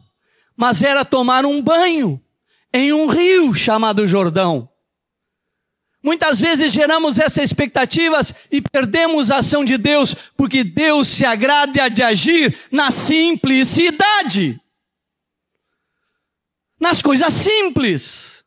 mas 0.63 0.81
era 0.81 1.05
tomar 1.05 1.45
um 1.45 1.61
banho 1.61 2.21
em 2.73 2.93
um 2.93 3.09
rio 3.09 3.53
chamado 3.53 4.07
Jordão. 4.07 4.69
Muitas 6.01 6.41
vezes 6.41 6.73
geramos 6.73 7.19
essas 7.19 7.45
expectativas 7.45 8.33
e 8.49 8.61
perdemos 8.61 9.33
a 9.33 9.39
ação 9.39 9.65
de 9.65 9.77
Deus, 9.77 10.15
porque 10.37 10.63
Deus 10.63 11.09
se 11.09 11.25
agrada 11.25 11.89
de 11.89 12.01
agir 12.01 12.57
na 12.71 12.93
simplicidade. 12.93 14.61
Nas 16.83 17.01
coisas 17.01 17.33
simples. 17.33 18.45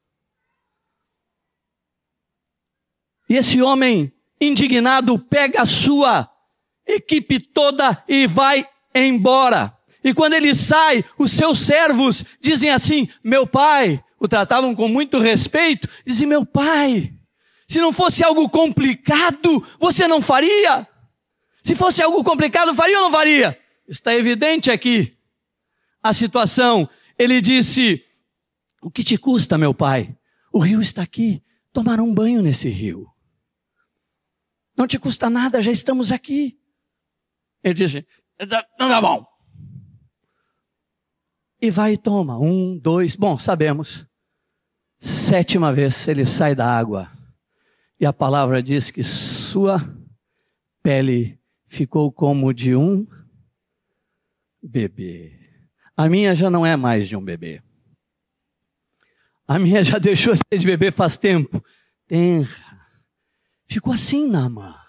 E 3.29 3.37
esse 3.37 3.61
homem 3.61 4.11
indignado 4.41 5.17
pega 5.17 5.61
a 5.61 5.65
sua 5.65 6.29
equipe 6.85 7.39
toda 7.39 8.03
e 8.09 8.27
vai 8.27 8.67
embora. 8.93 9.73
E 10.03 10.13
quando 10.13 10.33
ele 10.33 10.53
sai, 10.53 11.01
os 11.17 11.31
seus 11.31 11.61
servos 11.61 12.25
dizem 12.41 12.71
assim: 12.71 13.07
Meu 13.23 13.47
pai, 13.47 14.03
o 14.19 14.27
tratavam 14.27 14.75
com 14.75 14.89
muito 14.89 15.17
respeito, 15.17 15.87
dizem: 16.05 16.27
Meu 16.27 16.45
pai, 16.45 17.13
se 17.69 17.79
não 17.79 17.93
fosse 17.93 18.21
algo 18.21 18.49
complicado, 18.49 19.65
você 19.79 20.09
não 20.09 20.21
faria? 20.21 20.85
Se 21.63 21.73
fosse 21.73 22.03
algo 22.03 22.21
complicado, 22.21 22.75
faria 22.75 22.97
ou 22.97 23.05
não 23.05 23.11
faria? 23.13 23.57
Está 23.87 24.13
evidente 24.13 24.69
aqui 24.69 25.17
a 26.03 26.13
situação. 26.13 26.89
Ele 27.17 27.39
disse: 27.39 28.04
O 28.85 28.91
que 28.91 29.03
te 29.03 29.17
custa, 29.17 29.57
meu 29.57 29.73
pai? 29.73 30.15
O 30.53 30.59
rio 30.59 30.79
está 30.79 31.01
aqui. 31.01 31.43
Tomar 31.73 31.99
um 31.99 32.13
banho 32.13 32.41
nesse 32.41 32.69
rio. 32.69 33.07
Não 34.77 34.85
te 34.85 34.99
custa 34.99 35.29
nada, 35.29 35.61
já 35.61 35.71
estamos 35.71 36.11
aqui. 36.11 36.59
Ele 37.63 37.73
disse: 37.73 38.05
Não 38.79 38.87
dá 38.87 39.01
bom 39.01 39.25
e 41.61 41.71
vai 41.71 41.93
e 41.93 41.97
toma. 41.97 42.37
Um, 42.37 42.77
dois, 42.77 43.15
bom, 43.15 43.37
sabemos. 43.37 44.05
Sétima 44.99 45.73
vez 45.73 46.07
ele 46.07 46.25
sai 46.25 46.55
da 46.55 46.67
água. 46.67 47.11
E 47.99 48.05
a 48.05 48.13
palavra 48.13 48.61
diz 48.61 48.91
que 48.91 49.03
sua 49.03 49.81
pele 50.83 51.39
ficou 51.67 52.11
como 52.11 52.53
de 52.53 52.75
um 52.75 53.07
bebê. 54.61 55.39
A 55.97 56.09
minha 56.09 56.35
já 56.35 56.49
não 56.49 56.65
é 56.65 56.75
mais 56.75 57.07
de 57.07 57.15
um 57.15 57.23
bebê. 57.23 57.61
A 59.47 59.59
minha 59.59 59.83
já 59.83 59.97
deixou 59.99 60.33
de 60.33 60.41
ser 60.51 60.59
de 60.59 60.65
bebê 60.65 60.91
faz 60.91 61.17
tempo. 61.17 61.63
Tenra. 62.07 62.49
Ficou 63.67 63.93
assim, 63.93 64.27
Nama. 64.27 64.85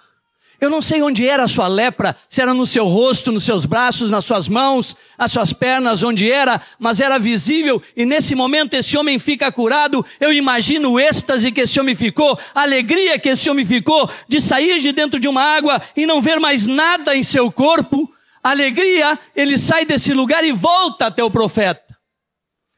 Eu 0.58 0.70
não 0.70 0.80
sei 0.80 1.02
onde 1.02 1.26
era 1.28 1.42
a 1.42 1.48
sua 1.48 1.68
lepra, 1.68 2.16
se 2.28 2.40
era 2.40 2.54
no 2.54 2.64
seu 2.64 2.86
rosto, 2.86 3.30
nos 3.30 3.44
seus 3.44 3.66
braços, 3.66 4.10
nas 4.10 4.24
suas 4.24 4.48
mãos, 4.48 4.96
as 5.18 5.30
suas 5.30 5.52
pernas, 5.52 6.02
onde 6.02 6.30
era, 6.30 6.62
mas 6.78 6.98
era 6.98 7.18
visível, 7.18 7.82
e 7.94 8.06
nesse 8.06 8.34
momento 8.34 8.72
esse 8.72 8.96
homem 8.96 9.18
fica 9.18 9.52
curado. 9.52 10.04
Eu 10.18 10.32
imagino 10.32 10.92
o 10.92 11.00
êxtase 11.00 11.52
que 11.52 11.60
esse 11.62 11.78
homem 11.78 11.94
ficou, 11.94 12.38
a 12.54 12.62
alegria 12.62 13.18
que 13.18 13.28
esse 13.28 13.50
homem 13.50 13.66
ficou 13.66 14.08
de 14.26 14.40
sair 14.40 14.80
de 14.80 14.92
dentro 14.92 15.20
de 15.20 15.28
uma 15.28 15.42
água 15.42 15.82
e 15.94 16.06
não 16.06 16.22
ver 16.22 16.40
mais 16.40 16.66
nada 16.66 17.14
em 17.14 17.22
seu 17.22 17.52
corpo. 17.52 18.10
Alegria, 18.42 19.18
ele 19.34 19.58
sai 19.58 19.84
desse 19.84 20.14
lugar 20.14 20.42
e 20.42 20.52
volta 20.52 21.06
até 21.06 21.22
o 21.22 21.30
profeta. 21.30 21.85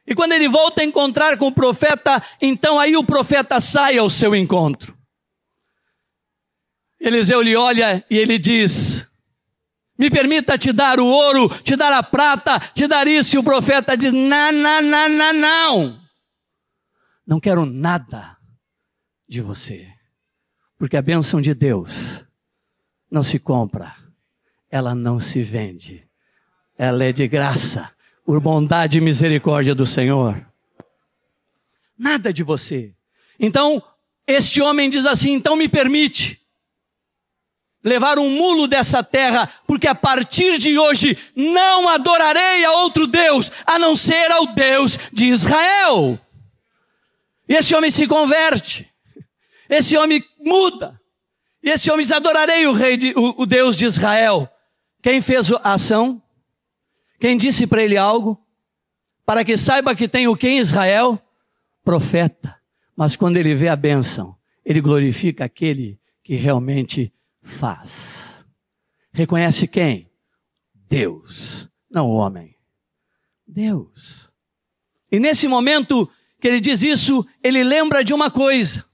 E 0.08 0.14
quando 0.14 0.32
ele 0.32 0.48
volta 0.48 0.80
a 0.80 0.84
encontrar 0.84 1.36
com 1.36 1.48
o 1.48 1.52
profeta, 1.52 2.22
então 2.40 2.80
aí 2.80 2.96
o 2.96 3.04
profeta 3.04 3.60
sai 3.60 3.98
ao 3.98 4.08
seu 4.08 4.34
encontro. 4.34 4.96
Eliseu 6.98 7.42
lhe 7.42 7.54
olha 7.54 8.02
e 8.08 8.16
ele 8.16 8.38
diz: 8.38 9.06
Me 9.98 10.08
permita 10.08 10.56
te 10.56 10.72
dar 10.72 10.98
o 10.98 11.06
ouro, 11.06 11.50
te 11.62 11.76
dar 11.76 11.92
a 11.92 12.02
prata, 12.02 12.58
te 12.72 12.88
dar 12.88 13.06
isso. 13.06 13.36
E 13.36 13.38
o 13.38 13.44
profeta 13.44 13.94
diz: 13.98 14.10
Não, 14.10 14.50
não, 14.50 14.80
não, 14.80 15.08
não, 15.10 15.32
não. 15.34 16.00
Não 17.26 17.38
quero 17.38 17.66
nada 17.66 18.34
de 19.28 19.42
você. 19.42 19.86
Porque 20.78 20.96
a 20.96 21.02
bênção 21.02 21.38
de 21.38 21.52
Deus 21.52 22.24
não 23.10 23.22
se 23.22 23.38
compra, 23.38 23.94
ela 24.70 24.94
não 24.94 25.20
se 25.20 25.42
vende. 25.42 26.08
Ela 26.78 27.04
é 27.04 27.12
de 27.12 27.28
graça, 27.28 27.92
por 28.28 28.40
bondade 28.40 28.98
e 28.98 29.00
misericórdia 29.00 29.74
do 29.74 29.86
Senhor. 29.86 30.46
Nada 31.96 32.30
de 32.30 32.42
você. 32.42 32.92
Então, 33.40 33.82
este 34.26 34.60
homem 34.60 34.90
diz 34.90 35.06
assim: 35.06 35.32
então 35.32 35.56
me 35.56 35.66
permite 35.66 36.38
levar 37.82 38.18
um 38.18 38.28
mulo 38.28 38.68
dessa 38.68 39.02
terra, 39.02 39.50
porque 39.66 39.88
a 39.88 39.94
partir 39.94 40.58
de 40.58 40.78
hoje 40.78 41.16
não 41.34 41.88
adorarei 41.88 42.66
a 42.66 42.72
outro 42.82 43.06
Deus, 43.06 43.50
a 43.64 43.78
não 43.78 43.96
ser 43.96 44.30
ao 44.30 44.48
Deus 44.48 44.98
de 45.10 45.24
Israel. 45.28 46.20
E 47.48 47.54
esse 47.54 47.74
homem 47.74 47.90
se 47.90 48.06
converte, 48.06 48.86
esse 49.70 49.96
homem 49.96 50.22
muda, 50.38 51.00
e 51.62 51.70
esse 51.70 51.90
homem 51.90 52.04
diz: 52.04 52.12
adorarei 52.12 52.66
o, 52.66 52.74
rei 52.74 52.98
de, 52.98 53.14
o, 53.16 53.36
o 53.38 53.46
Deus 53.46 53.74
de 53.74 53.86
Israel. 53.86 54.46
Quem 55.02 55.22
fez 55.22 55.50
a 55.50 55.72
ação? 55.72 56.22
Quem 57.18 57.36
disse 57.36 57.66
para 57.66 57.82
ele 57.82 57.96
algo? 57.96 58.40
Para 59.24 59.44
que 59.44 59.56
saiba 59.56 59.94
que 59.94 60.08
tem 60.08 60.28
o 60.28 60.36
que 60.36 60.48
em 60.48 60.58
Israel? 60.58 61.20
Profeta. 61.84 62.56
Mas 62.96 63.16
quando 63.16 63.36
ele 63.36 63.54
vê 63.54 63.68
a 63.68 63.76
bênção, 63.76 64.36
ele 64.64 64.80
glorifica 64.80 65.44
aquele 65.44 66.00
que 66.22 66.34
realmente 66.34 67.12
faz. 67.42 68.44
Reconhece 69.12 69.66
quem? 69.66 70.10
Deus, 70.88 71.68
não 71.90 72.06
o 72.06 72.14
homem. 72.14 72.56
Deus. 73.46 74.32
E 75.10 75.18
nesse 75.18 75.48
momento 75.48 76.10
que 76.40 76.46
ele 76.46 76.60
diz 76.60 76.82
isso, 76.82 77.26
ele 77.42 77.64
lembra 77.64 78.04
de 78.04 78.14
uma 78.14 78.30
coisa. 78.30 78.84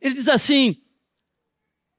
Ele 0.00 0.14
diz 0.14 0.28
assim: 0.28 0.82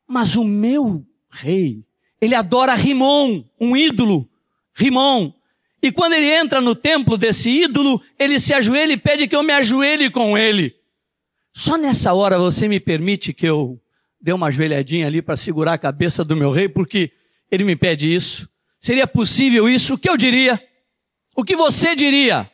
Mas 0.08 0.36
o 0.36 0.44
meu 0.44 1.06
rei, 1.30 1.86
ele 2.22 2.36
adora 2.36 2.74
Rimon, 2.74 3.44
um 3.60 3.76
ídolo, 3.76 4.30
Rimon. 4.74 5.32
E 5.82 5.92
quando 5.92 6.14
ele 6.14 6.28
entra 6.28 6.60
no 6.60 6.76
templo 6.76 7.18
desse 7.18 7.50
ídolo, 7.50 8.02
ele 8.18 8.40
se 8.40 8.54
ajoelha 8.54 8.94
e 8.94 8.98
pede 8.98 9.28
que 9.28 9.36
eu 9.36 9.44
me 9.44 9.54
ajoelhe 9.54 10.10
com 10.10 10.38
ele. 10.38 10.76
Só 11.54 11.78
nessa 11.78 12.14
hora 12.14 12.38
você 12.38 12.68
me 12.68 12.80
permite 12.80 13.34
que 13.34 13.46
eu 13.46 13.80
dê 14.22 14.34
uma 14.34 14.48
ajoelhadinha 14.48 15.08
ali 15.08 15.22
para 15.22 15.38
segurar 15.38 15.74
a 15.74 15.78
cabeça 15.78 16.26
do 16.26 16.36
meu 16.36 16.52
rei, 16.52 16.68
porque 16.68 17.12
ele 17.50 17.64
me 17.64 17.76
pede 17.76 18.14
isso. 18.14 18.50
Seria 18.80 19.08
possível 19.08 19.70
isso? 19.70 19.94
O 19.94 19.98
que 19.98 20.10
eu 20.10 20.18
diria? 20.18 20.62
o 21.40 21.44
que 21.44 21.56
você 21.56 21.96
diria? 21.96 22.52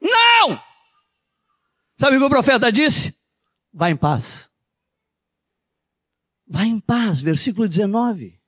Não! 0.00 0.60
Sabe 1.98 2.16
o 2.16 2.20
que 2.20 2.24
o 2.24 2.30
profeta 2.30 2.72
disse? 2.72 3.14
Vá 3.72 3.90
em 3.90 3.96
paz. 3.96 4.50
Vá 6.46 6.64
em 6.64 6.78
paz, 6.78 7.20
versículo 7.20 7.66
19. 7.66 8.40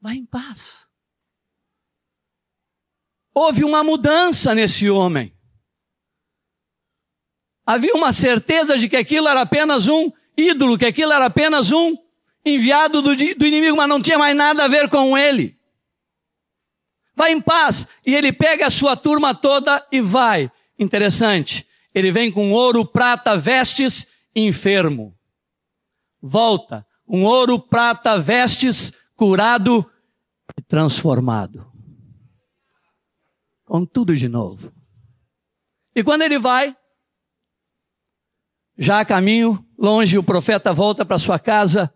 Vá 0.00 0.14
em 0.14 0.26
paz. 0.26 0.86
Houve 3.34 3.64
uma 3.64 3.82
mudança 3.82 4.54
nesse 4.54 4.90
homem. 4.90 5.34
Havia 7.64 7.94
uma 7.94 8.12
certeza 8.12 8.76
de 8.76 8.88
que 8.88 8.96
aquilo 8.96 9.28
era 9.28 9.40
apenas 9.40 9.88
um 9.88 10.12
ídolo, 10.36 10.76
que 10.76 10.84
aquilo 10.84 11.12
era 11.12 11.26
apenas 11.26 11.72
um 11.72 11.96
enviado 12.44 13.00
do, 13.00 13.14
do 13.14 13.46
inimigo, 13.46 13.76
mas 13.76 13.88
não 13.88 14.02
tinha 14.02 14.18
mais 14.18 14.36
nada 14.36 14.64
a 14.64 14.68
ver 14.68 14.90
com 14.90 15.16
ele. 15.16 15.58
Vai 17.14 17.32
em 17.32 17.40
paz. 17.40 17.86
E 18.04 18.14
ele 18.14 18.32
pega 18.32 18.66
a 18.66 18.70
sua 18.70 18.96
turma 18.96 19.34
toda 19.34 19.86
e 19.90 20.00
vai. 20.00 20.50
Interessante. 20.78 21.66
Ele 21.94 22.10
vem 22.10 22.30
com 22.30 22.52
ouro, 22.52 22.84
prata, 22.84 23.36
vestes, 23.36 24.08
enfermo. 24.34 25.16
Volta. 26.22 26.86
Um 27.06 27.24
ouro, 27.24 27.58
prata, 27.58 28.18
vestes, 28.18 28.92
curado 29.16 29.84
e 30.56 30.62
transformado. 30.62 31.70
Com 33.64 33.84
tudo 33.84 34.16
de 34.16 34.28
novo. 34.28 34.72
E 35.94 36.02
quando 36.02 36.22
ele 36.22 36.38
vai, 36.38 36.76
já 38.78 39.00
a 39.00 39.04
caminho, 39.04 39.64
longe, 39.78 40.16
o 40.16 40.22
profeta 40.22 40.72
volta 40.72 41.04
para 41.04 41.18
sua 41.18 41.38
casa. 41.38 41.92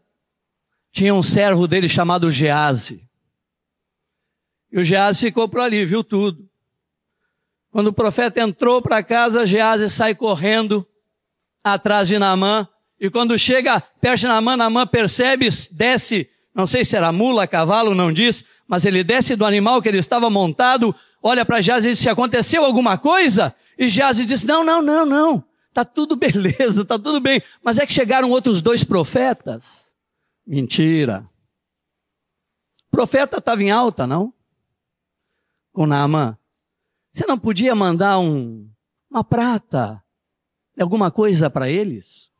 Tinha 0.92 1.14
um 1.14 1.22
servo 1.22 1.66
dele 1.66 1.88
chamado 1.88 2.30
Gease. 2.30 3.08
E 4.70 4.78
o 4.78 4.84
Gease 4.84 5.26
ficou 5.26 5.48
por 5.48 5.60
ali, 5.60 5.84
viu 5.84 6.02
tudo. 6.02 6.48
Quando 7.70 7.88
o 7.88 7.92
profeta 7.92 8.40
entrou 8.40 8.80
para 8.80 9.02
casa, 9.02 9.46
Gease 9.46 9.90
sai 9.90 10.14
correndo 10.14 10.86
atrás 11.62 12.08
de 12.08 12.18
Naamã. 12.18 12.68
E 12.98 13.10
quando 13.10 13.38
chega 13.38 13.80
perto 14.00 14.20
de 14.20 14.26
Naamã, 14.26 14.56
Naamã 14.56 14.86
percebe, 14.86 15.48
desce, 15.72 16.28
não 16.54 16.66
sei 16.66 16.84
se 16.84 16.96
era 16.96 17.12
mula, 17.12 17.46
cavalo, 17.46 17.94
não 17.94 18.12
diz, 18.12 18.44
mas 18.66 18.84
ele 18.84 19.04
desce 19.04 19.36
do 19.36 19.44
animal 19.44 19.82
que 19.82 19.88
ele 19.88 19.98
estava 19.98 20.30
montado, 20.30 20.94
olha 21.22 21.44
para 21.44 21.60
Gease 21.60 21.88
e 21.88 21.90
diz, 21.90 21.98
se 21.98 22.08
aconteceu 22.08 22.64
alguma 22.64 22.96
coisa? 22.96 23.54
E 23.78 23.88
Gease 23.88 24.24
diz, 24.24 24.44
não, 24.44 24.64
não, 24.64 24.80
não, 24.80 25.04
não, 25.04 25.44
tá 25.74 25.84
tudo 25.84 26.16
beleza, 26.16 26.84
tá 26.84 26.98
tudo 26.98 27.20
bem. 27.20 27.42
Mas 27.62 27.78
é 27.78 27.86
que 27.86 27.92
chegaram 27.92 28.30
outros 28.30 28.62
dois 28.62 28.82
profetas. 28.82 29.94
Mentira. 30.46 31.28
O 32.88 32.90
profeta 32.90 33.36
estava 33.36 33.62
em 33.62 33.70
alta, 33.70 34.06
não? 34.06 34.32
Com 35.72 35.86
Naamã. 35.86 36.38
Você 37.12 37.26
não 37.26 37.38
podia 37.38 37.74
mandar 37.74 38.18
um, 38.18 38.70
uma 39.10 39.22
prata, 39.22 40.02
alguma 40.78 41.10
coisa 41.10 41.50
para 41.50 41.68
eles? 41.68 42.30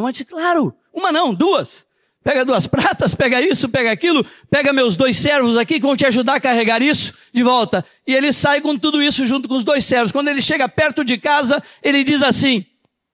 Naamã 0.00 0.10
disse, 0.10 0.24
claro, 0.24 0.74
uma 0.92 1.12
não, 1.12 1.34
duas. 1.34 1.86
Pega 2.22 2.44
duas 2.44 2.66
pratas, 2.66 3.14
pega 3.14 3.40
isso, 3.40 3.68
pega 3.68 3.90
aquilo, 3.90 4.24
pega 4.50 4.72
meus 4.72 4.96
dois 4.96 5.16
servos 5.16 5.56
aqui 5.56 5.74
que 5.74 5.86
vão 5.86 5.96
te 5.96 6.04
ajudar 6.04 6.34
a 6.34 6.40
carregar 6.40 6.82
isso 6.82 7.14
de 7.32 7.42
volta. 7.42 7.84
E 8.06 8.14
ele 8.14 8.32
sai 8.32 8.60
com 8.60 8.76
tudo 8.78 9.02
isso 9.02 9.24
junto 9.24 9.48
com 9.48 9.54
os 9.54 9.64
dois 9.64 9.84
servos. 9.86 10.12
Quando 10.12 10.28
ele 10.28 10.42
chega 10.42 10.68
perto 10.68 11.02
de 11.02 11.16
casa, 11.16 11.62
ele 11.82 12.04
diz 12.04 12.22
assim: 12.22 12.66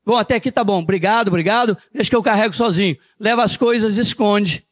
Bom, 0.05 0.16
até 0.16 0.35
aqui 0.35 0.50
tá 0.50 0.64
bom, 0.64 0.83
obrigado, 0.83 1.28
obrigado, 1.28 1.78
deixa 1.95 2.11
que 2.11 2.16
eu 2.16 2.23
carrego 2.23 2.55
sozinho. 2.55 2.97
Leva 3.19 3.45
as 3.45 3.57
coisas, 3.57 3.97
esconde 3.97 4.66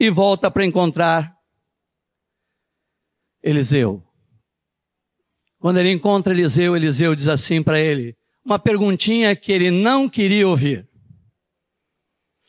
e 0.00 0.10
volta 0.10 0.50
para 0.50 0.64
encontrar 0.64 1.32
Eliseu. 3.40 4.02
Quando 5.60 5.78
ele 5.78 5.92
encontra 5.92 6.32
Eliseu, 6.32 6.76
Eliseu 6.76 7.14
diz 7.14 7.28
assim 7.28 7.62
para 7.62 7.78
ele: 7.78 8.16
uma 8.48 8.58
perguntinha 8.58 9.36
que 9.36 9.52
ele 9.52 9.70
não 9.70 10.08
queria 10.08 10.48
ouvir. 10.48 10.88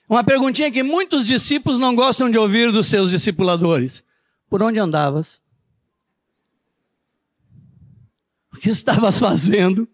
Uma 0.08 0.24
perguntinha 0.24 0.72
que 0.72 0.82
muitos 0.82 1.28
discípulos 1.28 1.78
não 1.78 1.94
gostam 1.94 2.32
de 2.32 2.38
ouvir 2.38 2.72
dos 2.72 2.88
seus 2.88 3.12
discipuladores. 3.12 4.02
Por 4.50 4.64
onde 4.64 4.80
andavas? 4.80 5.42
O 8.54 8.58
que 8.58 8.70
estavas 8.70 9.20
fazendo? 9.20 9.90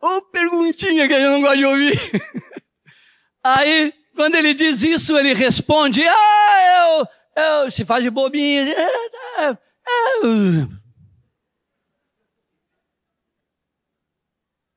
Ô 0.00 0.06
oh, 0.06 0.22
perguntinha 0.22 1.06
que 1.06 1.12
eu 1.12 1.30
não 1.32 1.42
gosto 1.42 1.58
de 1.58 1.64
ouvir. 1.66 2.00
Aí, 3.44 3.92
quando 4.14 4.36
ele 4.36 4.54
diz 4.54 4.82
isso, 4.82 5.18
ele 5.18 5.34
responde: 5.34 6.02
Ah, 6.02 7.06
eu, 7.36 7.42
eu 7.42 7.70
se 7.70 7.84
faz 7.84 8.02
de 8.02 8.08
bobinha. 8.08 8.74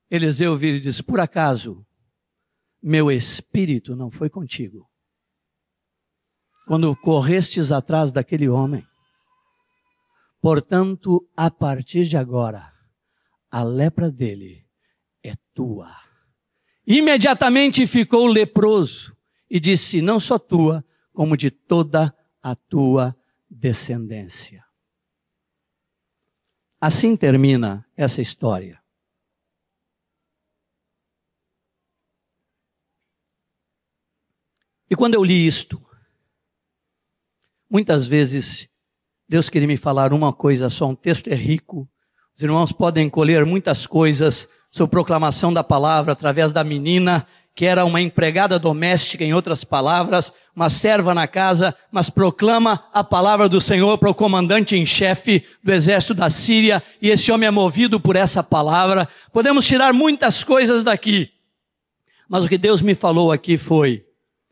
Eliseu 0.10 0.58
vira 0.58 0.78
e 0.78 0.80
diz: 0.80 1.02
Por 1.02 1.20
acaso 1.20 1.86
meu 2.82 3.12
espírito 3.12 3.96
não 3.96 4.10
foi 4.10 4.30
contigo? 4.30 4.90
Quando 6.66 6.96
correstes 6.96 7.72
atrás 7.72 8.12
daquele 8.14 8.48
homem. 8.48 8.86
Portanto, 10.42 11.28
a 11.36 11.52
partir 11.52 12.06
de 12.06 12.16
agora, 12.16 12.72
a 13.52 13.62
lepra 13.62 14.10
dele 14.10 14.66
é 15.22 15.36
tua. 15.54 15.94
Imediatamente 16.88 17.86
ficou 17.86 18.26
leproso 18.28 19.16
e 19.50 19.60
disse: 19.60 20.02
Não 20.02 20.20
só 20.20 20.40
tua, 20.40 20.86
como 21.12 21.36
de 21.36 21.52
toda 21.52 22.16
a 22.42 22.56
tua 22.56 23.16
descendência. 23.50 24.64
Assim 26.80 27.18
termina 27.18 27.86
essa 27.98 28.22
história. 28.22 28.82
E 34.90 34.96
quando 34.96 35.14
eu 35.14 35.24
li 35.24 35.46
isto, 35.46 35.80
muitas 37.70 38.08
vezes 38.08 38.68
Deus 39.28 39.48
queria 39.48 39.68
me 39.68 39.78
falar 39.78 40.12
uma 40.12 40.34
coisa 40.34 40.70
só, 40.70 40.88
um 40.88 40.96
texto 40.96 41.28
é 41.28 41.36
rico, 41.36 41.88
os 42.36 42.42
irmãos 42.42 42.72
podem 42.72 43.08
colher 43.10 43.46
muitas 43.46 43.86
coisas 43.86 44.50
sobre 44.72 44.92
proclamação 44.92 45.54
da 45.54 45.64
palavra 45.64 46.14
através 46.14 46.52
da 46.52 46.64
menina, 46.64 47.28
que 47.54 47.66
era 47.66 47.86
uma 47.86 48.02
empregada 48.02 48.58
doméstica, 48.58 49.24
em 49.24 49.34
outras 49.34 49.64
palavras, 49.64 50.34
uma 50.56 50.70
serva 50.70 51.14
na 51.14 51.28
casa, 51.28 51.76
mas 51.92 52.10
proclama 52.10 52.84
a 52.94 53.04
palavra 53.04 53.48
do 53.48 53.62
Senhor 53.62 53.98
para 53.98 54.10
o 54.10 54.16
comandante 54.16 54.76
em 54.76 54.86
chefe 54.86 55.44
do 55.64 55.72
exército 55.72 56.14
da 56.14 56.30
Síria, 56.30 56.82
e 57.02 57.10
esse 57.10 57.32
homem 57.32 57.48
é 57.48 57.52
movido 57.52 58.00
por 58.00 58.16
essa 58.16 58.42
palavra. 58.42 59.08
Podemos 59.32 59.68
tirar 59.68 59.94
muitas 59.94 60.44
coisas 60.44 60.84
daqui, 60.84 61.30
mas 62.28 62.46
o 62.46 62.50
que 62.50 62.58
Deus 62.58 62.82
me 62.82 62.96
falou 62.96 63.32
aqui 63.32 63.58
foi: 63.58 64.06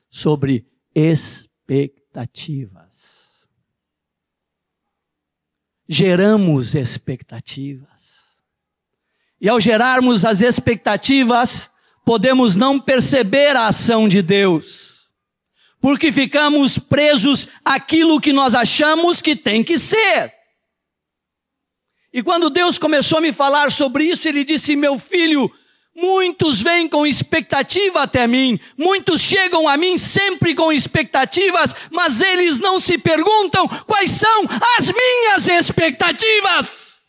sobre 0.09 0.67
expectativas. 0.93 3.47
Geramos 5.87 6.75
expectativas. 6.75 8.17
E 9.39 9.47
ao 9.47 9.59
gerarmos 9.59 10.25
as 10.25 10.41
expectativas, 10.41 11.69
podemos 12.03 12.55
não 12.55 12.79
perceber 12.79 13.55
a 13.55 13.67
ação 13.67 14.07
de 14.07 14.21
Deus, 14.21 15.07
porque 15.79 16.11
ficamos 16.11 16.79
presos 16.79 17.47
àquilo 17.63 18.19
que 18.19 18.33
nós 18.33 18.55
achamos 18.55 19.21
que 19.21 19.35
tem 19.35 19.63
que 19.63 19.77
ser. 19.77 20.33
E 22.11 22.23
quando 22.23 22.49
Deus 22.49 22.79
começou 22.79 23.19
a 23.19 23.21
me 23.21 23.31
falar 23.31 23.71
sobre 23.71 24.05
isso, 24.05 24.27
Ele 24.27 24.43
disse: 24.43 24.75
Meu 24.75 24.97
filho, 24.97 25.51
Muitos 25.99 26.61
vêm 26.61 26.87
com 26.87 27.07
expectativa 27.07 28.03
até 28.03 28.27
mim, 28.27 28.59
muitos 28.77 29.19
chegam 29.19 29.67
a 29.67 29.75
mim 29.75 29.97
sempre 29.97 30.53
com 30.53 30.71
expectativas, 30.71 31.73
mas 31.89 32.21
eles 32.21 32.59
não 32.59 32.79
se 32.79 32.99
perguntam 32.99 33.67
quais 33.67 34.11
são 34.11 34.43
as 34.77 34.91
minhas 34.91 35.47
expectativas. 35.47 37.01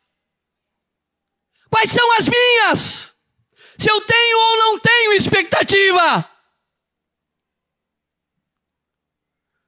Quais 1.68 1.90
são 1.90 2.16
as 2.16 2.30
minhas? 2.30 3.14
Se 3.76 3.90
eu 3.90 4.00
tenho 4.00 4.38
ou 4.38 4.56
não 4.56 4.80
tenho 4.80 5.12
expectativa. 5.12 6.26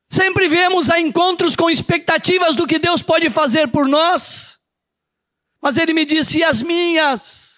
Sempre 0.08 0.48
vemos 0.48 0.88
a 0.88 0.98
encontros 0.98 1.54
com 1.54 1.68
expectativas 1.68 2.56
do 2.56 2.66
que 2.66 2.78
Deus 2.78 3.02
pode 3.02 3.28
fazer 3.28 3.68
por 3.68 3.86
nós, 3.86 4.58
mas 5.60 5.76
Ele 5.76 5.92
me 5.92 6.06
disse: 6.06 6.38
e 6.38 6.44
as 6.44 6.62
minhas? 6.62 7.49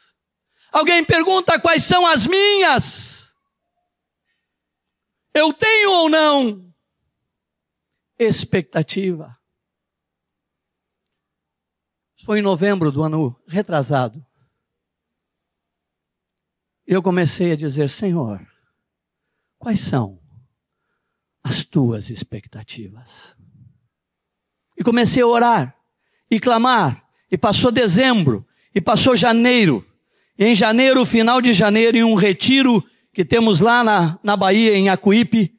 Alguém 0.72 1.04
pergunta 1.04 1.60
quais 1.60 1.84
são 1.84 2.06
as 2.06 2.26
minhas? 2.26 3.36
Eu 5.34 5.52
tenho 5.52 5.90
ou 5.90 6.08
não? 6.08 6.74
Expectativa. 8.18 9.38
Foi 12.24 12.38
em 12.38 12.42
novembro 12.42 12.90
do 12.90 13.02
ano 13.02 13.38
retrasado. 13.46 14.24
Eu 16.86 17.02
comecei 17.02 17.52
a 17.52 17.56
dizer: 17.56 17.90
Senhor, 17.90 18.46
quais 19.58 19.80
são 19.80 20.20
as 21.42 21.64
tuas 21.64 22.10
expectativas? 22.10 23.36
E 24.76 24.82
comecei 24.82 25.22
a 25.22 25.26
orar 25.26 25.76
e 26.30 26.40
clamar. 26.40 27.06
E 27.30 27.36
passou 27.38 27.72
dezembro, 27.72 28.46
e 28.74 28.80
passou 28.80 29.16
janeiro. 29.16 29.86
Em 30.44 30.56
janeiro, 30.56 31.06
final 31.06 31.40
de 31.40 31.52
janeiro, 31.52 31.96
em 31.96 32.02
um 32.02 32.16
retiro 32.16 32.84
que 33.12 33.24
temos 33.24 33.60
lá 33.60 33.84
na, 33.84 34.18
na 34.24 34.36
Bahia, 34.36 34.74
em 34.74 34.88
Acuípe, 34.88 35.56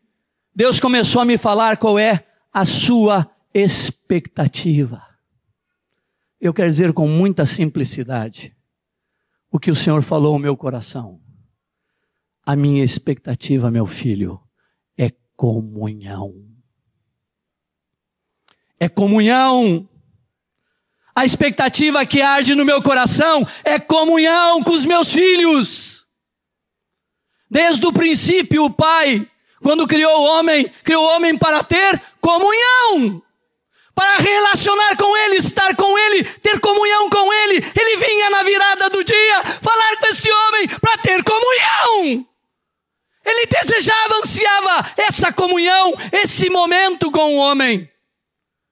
Deus 0.53 0.77
começou 0.77 1.21
a 1.21 1.25
me 1.25 1.37
falar 1.37 1.77
qual 1.77 1.97
é 1.97 2.25
a 2.51 2.65
sua 2.65 3.31
expectativa. 3.53 5.01
Eu 6.37 6.53
quero 6.53 6.67
dizer 6.67 6.91
com 6.91 7.07
muita 7.07 7.45
simplicidade 7.45 8.53
o 9.49 9.57
que 9.57 9.71
o 9.71 9.75
Senhor 9.75 10.01
falou 10.01 10.33
ao 10.33 10.39
meu 10.39 10.57
coração. 10.57 11.21
A 12.45 12.53
minha 12.53 12.83
expectativa, 12.83 13.71
meu 13.71 13.85
filho, 13.87 14.37
é 14.97 15.09
comunhão. 15.33 16.35
É 18.77 18.89
comunhão. 18.89 19.87
A 21.15 21.25
expectativa 21.25 22.05
que 22.05 22.21
arde 22.21 22.55
no 22.55 22.65
meu 22.65 22.81
coração 22.81 23.47
é 23.63 23.79
comunhão 23.79 24.63
com 24.63 24.71
os 24.71 24.85
meus 24.85 25.11
filhos. 25.13 26.05
Desde 27.49 27.85
o 27.85 27.93
princípio, 27.93 28.63
o 28.63 28.73
Pai, 28.73 29.29
quando 29.61 29.87
criou 29.87 30.11
o 30.11 30.23
homem, 30.23 30.71
criou 30.83 31.03
o 31.03 31.15
homem 31.15 31.37
para 31.37 31.63
ter 31.63 32.01
comunhão, 32.19 33.21
para 33.93 34.17
relacionar 34.17 34.97
com 34.97 35.15
Ele, 35.17 35.35
estar 35.35 35.75
com 35.75 35.97
Ele, 35.99 36.23
ter 36.23 36.59
comunhão 36.59 37.07
com 37.11 37.31
Ele. 37.31 37.63
Ele 37.79 37.97
vinha 37.97 38.29
na 38.31 38.41
virada 38.41 38.89
do 38.89 39.03
dia 39.03 39.43
falar 39.61 39.97
com 39.97 40.07
esse 40.07 40.31
homem 40.31 40.67
para 40.67 40.97
ter 40.97 41.23
comunhão. 41.23 42.25
Ele 43.23 43.45
desejava, 43.45 44.17
ansiava 44.17 44.93
essa 44.97 45.31
comunhão, 45.31 45.93
esse 46.11 46.49
momento 46.49 47.11
com 47.11 47.35
o 47.35 47.37
homem. 47.37 47.87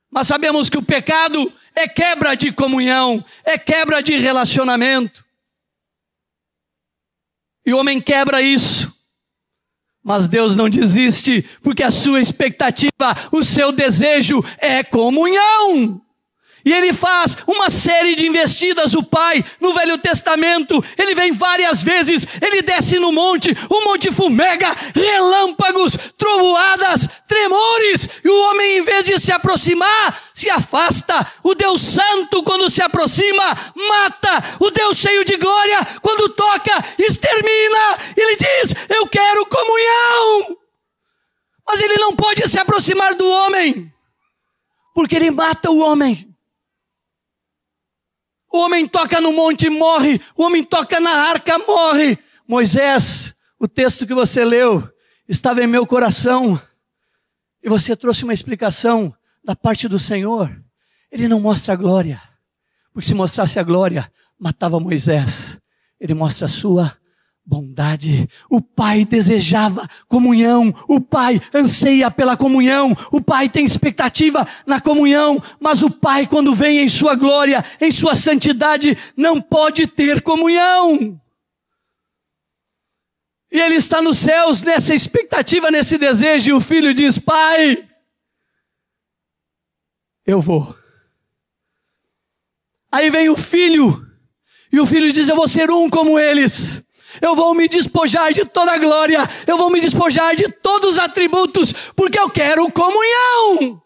Mas 0.09 0.27
sabemos 0.27 0.69
que 0.69 0.77
o 0.77 0.83
pecado 0.83 1.53
é 1.75 1.87
quebra 1.87 2.35
de 2.35 2.51
comunhão, 2.51 3.23
é 3.43 3.57
quebra 3.57 4.01
de 4.01 4.17
relacionamento. 4.17 5.25
E 7.65 7.73
o 7.73 7.77
homem 7.77 8.01
quebra 8.01 8.41
isso. 8.41 8.91
Mas 10.03 10.27
Deus 10.27 10.55
não 10.55 10.67
desiste, 10.69 11.47
porque 11.61 11.83
a 11.83 11.91
sua 11.91 12.19
expectativa, 12.19 12.89
o 13.31 13.43
seu 13.43 13.71
desejo 13.71 14.43
é 14.57 14.83
comunhão. 14.83 16.01
E 16.63 16.73
ele 16.73 16.93
faz 16.93 17.37
uma 17.47 17.69
série 17.69 18.15
de 18.15 18.27
investidas, 18.27 18.93
o 18.93 19.03
Pai, 19.03 19.43
no 19.59 19.73
Velho 19.73 19.97
Testamento. 19.97 20.83
Ele 20.97 21.15
vem 21.15 21.31
várias 21.31 21.81
vezes, 21.81 22.27
ele 22.41 22.61
desce 22.61 22.99
no 22.99 23.11
monte, 23.11 23.55
o 23.69 23.83
monte 23.83 24.11
fumega, 24.11 24.75
relâmpagos, 24.93 25.97
trovoadas, 26.17 27.07
tremores. 27.27 28.09
E 28.23 28.29
o 28.29 28.41
homem, 28.49 28.77
em 28.77 28.81
vez 28.81 29.03
de 29.03 29.19
se 29.19 29.31
aproximar, 29.31 30.21
se 30.33 30.49
afasta. 30.49 31.25
O 31.43 31.53
Deus 31.55 31.81
Santo, 31.81 32.43
quando 32.43 32.69
se 32.69 32.81
aproxima, 32.81 33.45
mata. 33.75 34.43
O 34.59 34.69
Deus 34.69 34.97
cheio 34.97 35.25
de 35.25 35.37
glória, 35.37 35.85
quando 36.01 36.29
toca, 36.29 36.83
extermina. 36.97 37.97
Ele 38.15 38.35
diz: 38.35 38.75
Eu 38.89 39.07
quero 39.07 39.45
comunhão. 39.45 40.57
Mas 41.67 41.81
ele 41.81 41.95
não 41.95 42.15
pode 42.15 42.47
se 42.49 42.59
aproximar 42.59 43.15
do 43.15 43.25
homem, 43.25 43.91
porque 44.93 45.15
ele 45.15 45.31
mata 45.31 45.71
o 45.71 45.79
homem. 45.79 46.30
O 48.51 48.59
homem 48.59 48.87
toca 48.87 49.21
no 49.21 49.31
monte 49.31 49.67
e 49.67 49.69
morre. 49.69 50.19
O 50.35 50.43
homem 50.43 50.63
toca 50.63 50.99
na 50.99 51.11
arca, 51.11 51.57
morre. 51.59 52.17
Moisés, 52.47 53.33
o 53.57 53.67
texto 53.67 54.05
que 54.05 54.13
você 54.13 54.43
leu, 54.43 54.87
estava 55.27 55.63
em 55.63 55.67
meu 55.67 55.87
coração. 55.87 56.61
E 57.63 57.69
você 57.69 57.95
trouxe 57.95 58.23
uma 58.23 58.33
explicação 58.33 59.15
da 59.43 59.55
parte 59.55 59.87
do 59.87 59.97
Senhor. 59.97 60.53
Ele 61.11 61.27
não 61.27 61.39
mostra 61.39 61.73
a 61.73 61.77
glória. 61.77 62.21
Porque 62.93 63.07
se 63.07 63.13
mostrasse 63.13 63.57
a 63.57 63.63
glória, 63.63 64.11
matava 64.37 64.79
Moisés. 64.79 65.59
Ele 65.99 66.13
mostra 66.13 66.45
a 66.45 66.49
sua 66.49 66.97
bondade. 67.51 68.29
O 68.49 68.61
Pai 68.61 69.03
desejava 69.03 69.85
comunhão, 70.07 70.73
o 70.87 71.01
Pai 71.01 71.41
anseia 71.53 72.09
pela 72.09 72.37
comunhão, 72.37 72.95
o 73.11 73.19
Pai 73.19 73.49
tem 73.49 73.65
expectativa 73.65 74.47
na 74.65 74.79
comunhão, 74.79 75.43
mas 75.59 75.83
o 75.83 75.89
Pai, 75.91 76.25
quando 76.25 76.55
vem 76.55 76.79
em 76.79 76.87
Sua 76.87 77.13
glória, 77.13 77.63
em 77.81 77.91
Sua 77.91 78.15
santidade, 78.15 78.97
não 79.17 79.41
pode 79.41 79.85
ter 79.85 80.21
comunhão. 80.21 81.19
E 83.51 83.59
Ele 83.59 83.75
está 83.75 84.01
nos 84.01 84.17
céus 84.19 84.63
nessa 84.63 84.95
expectativa, 84.95 85.69
nesse 85.69 85.97
desejo, 85.97 86.51
e 86.51 86.53
o 86.53 86.61
filho 86.61 86.93
diz: 86.93 87.19
Pai, 87.19 87.85
eu 90.25 90.39
vou. 90.39 90.73
Aí 92.89 93.09
vem 93.09 93.29
o 93.29 93.35
filho, 93.35 94.07
e 94.71 94.79
o 94.79 94.85
filho 94.85 95.11
diz: 95.11 95.27
Eu 95.27 95.35
vou 95.35 95.49
ser 95.49 95.69
um 95.69 95.89
como 95.89 96.17
eles 96.17 96.81
eu 97.19 97.35
vou 97.35 97.53
me 97.53 97.67
despojar 97.67 98.31
de 98.31 98.45
toda 98.45 98.71
a 98.71 98.77
glória, 98.77 99.27
eu 99.47 99.57
vou 99.57 99.69
me 99.69 99.79
despojar 99.81 100.35
de 100.35 100.49
todos 100.49 100.91
os 100.91 100.99
atributos, 100.99 101.73
porque 101.95 102.19
eu 102.19 102.29
quero 102.29 102.71
comunhão. 102.71 103.81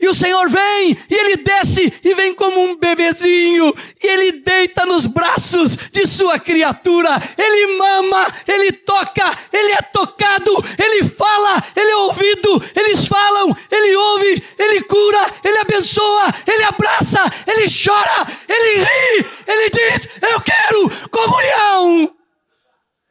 E 0.00 0.06
o 0.06 0.14
Senhor 0.14 0.48
vem, 0.48 0.96
e 1.10 1.14
ele 1.14 1.36
desce 1.38 1.92
e 2.04 2.14
vem 2.14 2.32
como 2.32 2.60
um 2.60 2.76
bebezinho, 2.76 3.74
e 4.00 4.06
ele 4.06 4.32
deita 4.32 4.86
nos 4.86 5.08
braços 5.08 5.76
de 5.90 6.06
sua 6.06 6.38
criatura, 6.38 7.20
ele 7.36 7.76
mama, 7.76 8.26
ele 8.46 8.70
toca, 8.70 9.36
ele 9.52 9.72
é 9.72 9.82
tocado, 9.82 10.52
ele 10.78 11.02
fala, 11.02 11.64
ele 11.74 11.90
é 11.90 11.96
ouvido, 11.96 12.62
eles 12.76 13.08
falam, 13.08 13.56
ele 13.68 13.96
ouve, 13.96 14.44
ele 14.56 14.82
cura, 14.82 15.32
ele 15.42 15.58
abençoa, 15.58 16.32
ele 16.46 16.62
abraça, 16.62 17.20
ele 17.48 17.66
chora, 17.68 18.24
ele 18.48 19.70
diz: 19.70 20.08
Eu 20.30 20.40
quero 20.40 20.90
comunhão. 21.10 22.14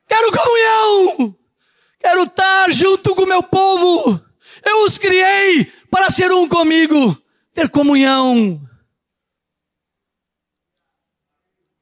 Quero 0.08 0.32
comunhão. 0.32 1.36
Quero 2.00 2.24
estar 2.24 2.72
junto 2.72 3.16
com 3.16 3.24
o 3.24 3.27
meu 3.38 3.44
povo. 3.44 4.20
Eu 4.66 4.86
os 4.86 4.98
criei 4.98 5.66
para 5.92 6.10
ser 6.10 6.32
um 6.32 6.50
comigo, 6.50 7.16
ter 7.54 7.70
comunhão. 7.70 8.68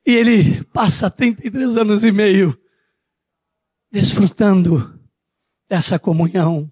E 0.05 0.11
ele 0.11 0.63
passa 0.65 1.09
33 1.09 1.77
anos 1.77 2.03
e 2.03 2.11
meio 2.11 2.59
desfrutando 3.89 4.99
dessa 5.67 5.97
comunhão. 5.97 6.69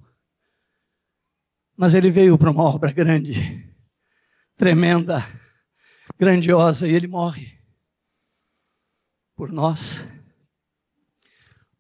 Mas 1.76 1.94
ele 1.94 2.12
veio 2.12 2.38
para 2.38 2.52
uma 2.52 2.64
obra 2.64 2.92
grande, 2.92 3.74
tremenda, 4.56 5.26
grandiosa, 6.20 6.88
e 6.88 6.94
ele 6.94 7.08
morre 7.08 7.58
por 9.36 9.52
nós 9.52 10.08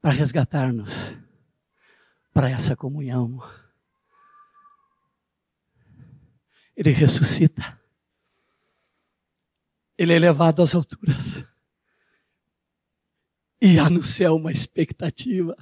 para 0.01 0.11
resgatar-nos 0.11 1.22
para 2.33 2.49
essa 2.49 2.75
comunhão. 2.75 3.41
Ele 6.75 6.91
ressuscita. 6.91 7.79
Ele 9.97 10.13
é 10.13 10.19
levado 10.19 10.63
às 10.63 10.73
alturas. 10.73 11.45
E 13.61 13.79
há 13.79 13.89
no 13.89 14.03
céu 14.03 14.35
uma 14.35 14.51
expectativa. 14.51 15.55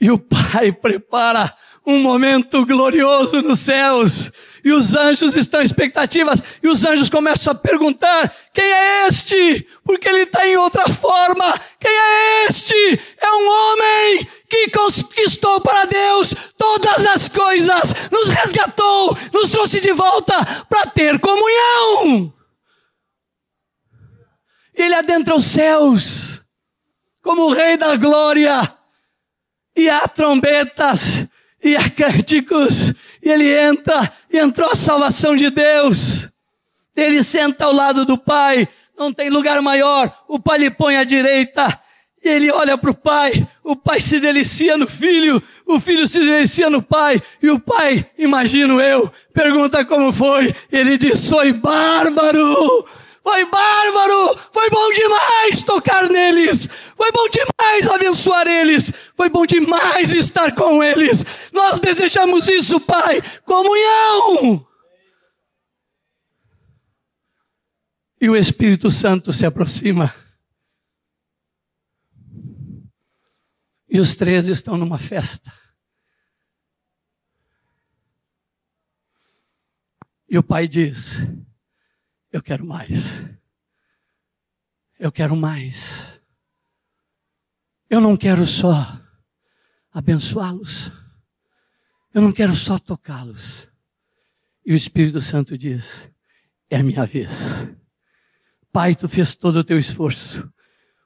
E 0.00 0.10
o 0.10 0.18
Pai 0.18 0.72
prepara 0.72 1.54
um 1.84 2.00
momento 2.00 2.64
glorioso 2.64 3.42
nos 3.42 3.58
céus. 3.58 4.30
E 4.64 4.72
os 4.72 4.94
anjos 4.94 5.34
estão 5.34 5.60
em 5.60 5.64
expectativas. 5.64 6.40
E 6.62 6.68
os 6.68 6.84
anjos 6.84 7.10
começam 7.10 7.52
a 7.52 7.56
perguntar: 7.56 8.34
quem 8.52 8.64
é 8.64 9.08
este? 9.08 9.66
Porque 9.84 10.08
ele 10.08 10.22
está 10.22 10.46
em 10.46 10.56
outra 10.56 10.88
forma. 10.88 11.52
Quem 11.80 11.90
é 11.90 12.46
este? 12.46 13.00
É 13.18 13.32
um 13.32 13.48
homem 13.48 14.28
que 14.48 14.70
conquistou 14.70 15.60
para 15.60 15.84
Deus 15.84 16.34
todas 16.56 17.06
as 17.06 17.28
coisas, 17.28 18.10
nos 18.10 18.28
resgatou, 18.28 19.16
nos 19.32 19.50
trouxe 19.50 19.80
de 19.80 19.92
volta 19.92 20.34
para 20.68 20.86
ter 20.86 21.18
comunhão. 21.18 22.32
Ele 24.74 24.94
adentra 24.94 25.34
os 25.34 25.44
céus 25.44 26.42
como 27.22 27.42
o 27.42 27.52
Rei 27.52 27.76
da 27.76 27.94
Glória 27.96 28.74
e 29.76 29.88
há 29.88 30.08
trombetas, 30.08 31.28
e 31.62 31.76
há 31.76 31.88
cânticos, 31.90 32.94
e 33.22 33.30
ele 33.30 33.56
entra, 33.56 34.12
e 34.32 34.38
entrou 34.38 34.70
a 34.70 34.74
salvação 34.74 35.36
de 35.36 35.50
Deus. 35.50 36.28
Ele 36.96 37.22
senta 37.22 37.64
ao 37.64 37.72
lado 37.72 38.04
do 38.04 38.18
Pai, 38.18 38.68
não 38.96 39.12
tem 39.12 39.30
lugar 39.30 39.62
maior, 39.62 40.24
o 40.26 40.40
Pai 40.40 40.58
lhe 40.58 40.70
põe 40.70 40.96
à 40.96 41.04
direita, 41.04 41.80
ele 42.28 42.50
olha 42.50 42.76
para 42.76 42.90
o 42.90 42.94
pai, 42.94 43.46
o 43.62 43.74
pai 43.74 44.00
se 44.00 44.20
delicia 44.20 44.76
no 44.76 44.86
filho, 44.86 45.42
o 45.66 45.80
filho 45.80 46.06
se 46.06 46.20
delicia 46.20 46.68
no 46.68 46.82
pai, 46.82 47.20
e 47.42 47.50
o 47.50 47.58
pai, 47.58 48.06
imagino 48.18 48.80
eu, 48.80 49.10
pergunta 49.32 49.84
como 49.84 50.12
foi, 50.12 50.54
ele 50.70 50.98
diz: 50.98 51.28
Foi 51.28 51.52
bárbaro, 51.52 52.86
foi 53.22 53.44
bárbaro, 53.46 54.38
foi 54.52 54.70
bom 54.70 54.92
demais 54.92 55.62
tocar 55.62 56.08
neles, 56.08 56.68
foi 56.96 57.12
bom 57.12 57.28
demais 57.28 57.88
abençoar 57.88 58.46
eles, 58.46 58.92
foi 59.14 59.28
bom 59.28 59.44
demais 59.44 60.12
estar 60.12 60.54
com 60.54 60.82
eles. 60.82 61.24
Nós 61.52 61.78
desejamos 61.78 62.48
isso, 62.48 62.80
Pai, 62.80 63.22
comunhão. 63.44 64.66
E 68.20 68.28
o 68.28 68.36
Espírito 68.36 68.90
Santo 68.90 69.32
se 69.32 69.46
aproxima. 69.46 70.12
E 73.88 73.98
os 73.98 74.14
três 74.14 74.48
estão 74.48 74.76
numa 74.76 74.98
festa. 74.98 75.52
E 80.28 80.36
o 80.36 80.42
pai 80.42 80.68
diz: 80.68 81.26
Eu 82.30 82.42
quero 82.42 82.66
mais. 82.66 83.22
Eu 84.98 85.10
quero 85.10 85.34
mais. 85.34 86.20
Eu 87.88 88.00
não 88.00 88.16
quero 88.16 88.46
só 88.46 89.00
abençoá-los. 89.90 90.92
Eu 92.12 92.20
não 92.20 92.32
quero 92.32 92.54
só 92.54 92.78
tocá-los. 92.78 93.68
E 94.66 94.72
o 94.72 94.76
Espírito 94.76 95.20
Santo 95.22 95.56
diz: 95.56 96.10
É 96.68 96.76
a 96.76 96.82
minha 96.82 97.06
vez. 97.06 97.70
Pai, 98.70 98.94
tu 98.94 99.08
fez 99.08 99.34
todo 99.34 99.60
o 99.60 99.64
teu 99.64 99.78
esforço. 99.78 100.52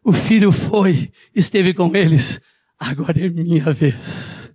O 0.03 0.13
filho 0.13 0.51
foi, 0.51 1.13
esteve 1.33 1.73
com 1.73 1.95
eles. 1.95 2.41
Agora 2.85 3.25
é 3.25 3.29
minha 3.29 3.73
vez. 3.73 4.53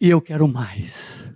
E 0.00 0.08
eu 0.08 0.22
quero 0.22 0.46
mais. 0.46 1.34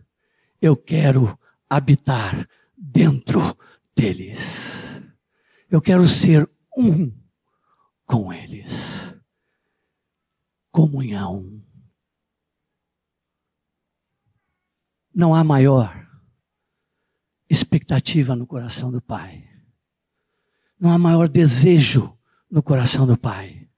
Eu 0.63 0.77
quero 0.77 1.37
habitar 1.69 2.49
dentro 2.77 3.59
deles. 3.95 5.03
Eu 5.69 5.83
quero 5.83 6.07
ser 6.07 6.49
um 6.77 7.13
com 8.05 8.33
eles. 8.33 9.19
Comunhão. 10.71 11.61
Não 15.13 15.35
há 15.35 15.43
maior 15.43 16.09
expectativa 17.51 18.37
no 18.37 18.47
coração 18.47 18.93
do 18.93 19.03
Pai. 19.03 19.49
Não 20.79 20.93
há 20.93 20.99
maior 20.99 21.29
desejo 21.29 22.17
no 22.49 22.63
coração 22.63 23.09
do 23.09 23.19
Pai 23.19 23.69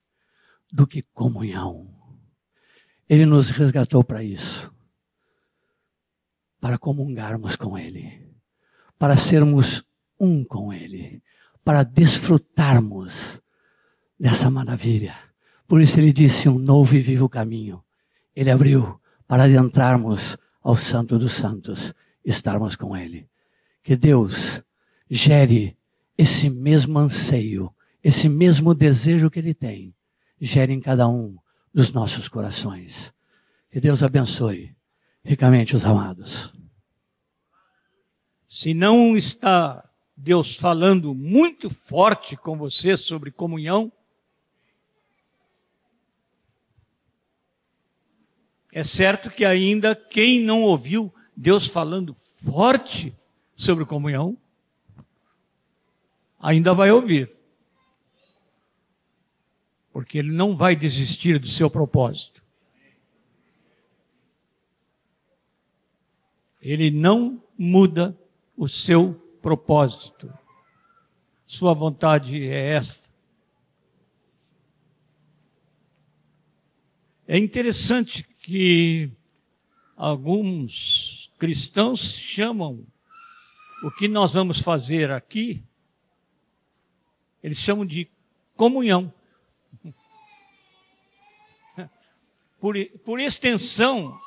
do 0.71 0.87
que 0.87 1.01
comunhão. 1.01 1.88
Ele 3.09 3.25
nos 3.25 3.51
resgatou 3.51 4.05
para 4.05 4.23
isso 4.23 4.73
para 6.61 6.79
comungarmos 6.79 7.57
com 7.57 7.79
Ele, 7.79 8.27
para 8.99 9.17
sermos 9.17 9.85
um 10.19 10.45
com 10.45 10.73
Ele, 10.73 11.23
para 11.65 11.83
desfrutarmos 11.83 13.41
dessa 14.19 14.51
maravilha. 14.51 15.17
Por 15.67 15.81
isso 15.81 16.01
ele 16.01 16.13
disse 16.13 16.49
um 16.49 16.59
novo 16.59 16.97
e 16.97 17.01
vivo 17.01 17.29
caminho. 17.29 17.85
Ele 18.35 18.51
abriu 18.51 19.01
para 19.27 19.45
adentrarmos 19.45 20.37
ao 20.63 20.77
Santo 20.77 21.19
dos 21.19 21.35
Santos, 21.35 21.95
estarmos 22.25 22.75
com 22.75 22.97
Ele. 22.97 23.29
Que 23.83 23.95
Deus 23.95 24.63
gere 25.09 25.77
esse 26.17 26.49
mesmo 26.51 26.99
anseio, 26.99 27.73
esse 28.03 28.29
mesmo 28.29 28.75
desejo 28.75 29.31
que 29.31 29.39
Ele 29.39 29.55
tem, 29.55 29.95
gere 30.41 30.73
em 30.73 30.81
cada 30.81 31.07
um 31.07 31.37
dos 31.73 31.93
nossos 31.93 32.29
corações. 32.29 33.13
Que 33.71 33.81
Deus 33.81 34.03
abençoe 34.03 34.75
ricamente 35.25 35.77
os 35.77 35.85
amados. 35.85 36.53
Se 38.47 38.73
não 38.73 39.17
está 39.17 39.89
Deus 40.17 40.57
falando 40.57 41.15
muito 41.15 41.69
forte 41.69 42.37
com 42.37 42.57
você 42.57 42.97
sobre 42.97 43.31
comunhão, 43.31 43.93
é 48.73 48.83
certo 48.83 49.31
que 49.31 49.45
ainda 49.45 49.95
quem 49.95 50.41
não 50.41 50.63
ouviu 50.63 51.15
Deus 51.37 51.69
falando 51.69 52.15
forte 52.15 53.17
sobre 53.55 53.85
comunhão, 53.85 54.37
ainda 56.41 56.75
vai 56.75 56.91
ouvir. 56.91 57.38
Porque 59.99 60.17
ele 60.17 60.31
não 60.31 60.57
vai 60.57 60.77
desistir 60.77 61.41
do 61.41 61.49
seu 61.49 61.69
propósito. 61.69 62.41
Ele 66.63 66.89
não 66.89 67.43
muda 67.59 68.17
o 68.57 68.69
seu 68.69 69.15
propósito. 69.43 70.33
Sua 71.45 71.75
vontade 71.75 72.47
é 72.47 72.75
esta. 72.75 73.11
É 77.27 77.37
interessante 77.37 78.23
que 78.23 79.11
alguns 79.97 81.33
cristãos 81.41 82.13
chamam 82.13 82.87
o 83.83 83.91
que 83.91 84.07
nós 84.07 84.33
vamos 84.33 84.61
fazer 84.61 85.11
aqui, 85.11 85.61
eles 87.43 87.59
chamam 87.59 87.85
de 87.85 88.09
comunhão. 88.55 89.13
Por, 92.61 92.75
por 93.05 93.21
extensão, 93.21 94.21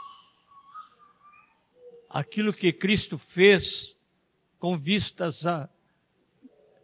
aquilo 2.09 2.53
que 2.53 2.71
Cristo 2.71 3.17
fez 3.17 3.97
com 4.57 4.77
vistas 4.77 5.45
a 5.45 5.69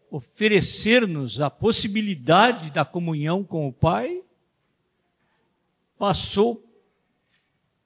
oferecer-nos 0.10 1.42
a 1.42 1.50
possibilidade 1.50 2.72
da 2.72 2.84
comunhão 2.84 3.44
com 3.44 3.68
o 3.68 3.74
Pai, 3.74 4.24
passou 5.98 6.64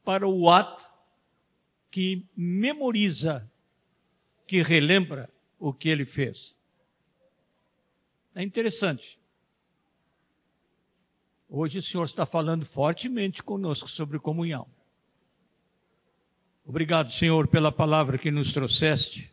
para 0.03 0.27
o 0.27 0.49
ato 0.49 0.89
que 1.89 2.25
memoriza, 2.35 3.49
que 4.47 4.61
relembra 4.61 5.29
o 5.59 5.73
que 5.73 5.89
ele 5.89 6.05
fez. 6.05 6.55
É 8.33 8.41
interessante. 8.41 9.20
Hoje 11.53 11.79
o 11.79 11.81
Senhor 11.81 12.05
está 12.05 12.25
falando 12.25 12.65
fortemente 12.65 13.43
conosco 13.43 13.89
sobre 13.89 14.17
comunhão. 14.17 14.65
Obrigado, 16.65 17.11
Senhor, 17.11 17.45
pela 17.49 17.73
palavra 17.73 18.17
que 18.17 18.31
nos 18.31 18.53
trouxeste. 18.53 19.29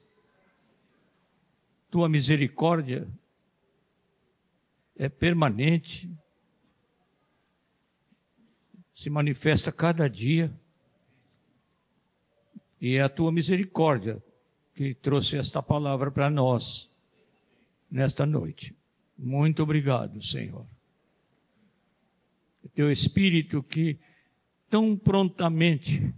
Tua 1.89 2.09
misericórdia 2.09 3.07
é 4.97 5.09
permanente, 5.09 6.11
se 8.93 9.09
manifesta 9.09 9.71
cada 9.71 10.11
dia, 10.11 10.53
e 12.81 12.97
é 12.97 13.03
a 13.03 13.09
tua 13.09 13.31
misericórdia 13.31 14.21
que 14.75 14.93
trouxe 14.93 15.39
esta 15.39 15.63
palavra 15.63 16.11
para 16.11 16.29
nós 16.29 16.91
nesta 17.89 18.27
noite. 18.27 18.75
Muito 19.17 19.63
obrigado, 19.63 20.21
Senhor. 20.21 20.67
Teu 22.75 22.91
Espírito 22.91 23.63
que 23.63 23.99
tão 24.69 24.97
prontamente 24.97 26.15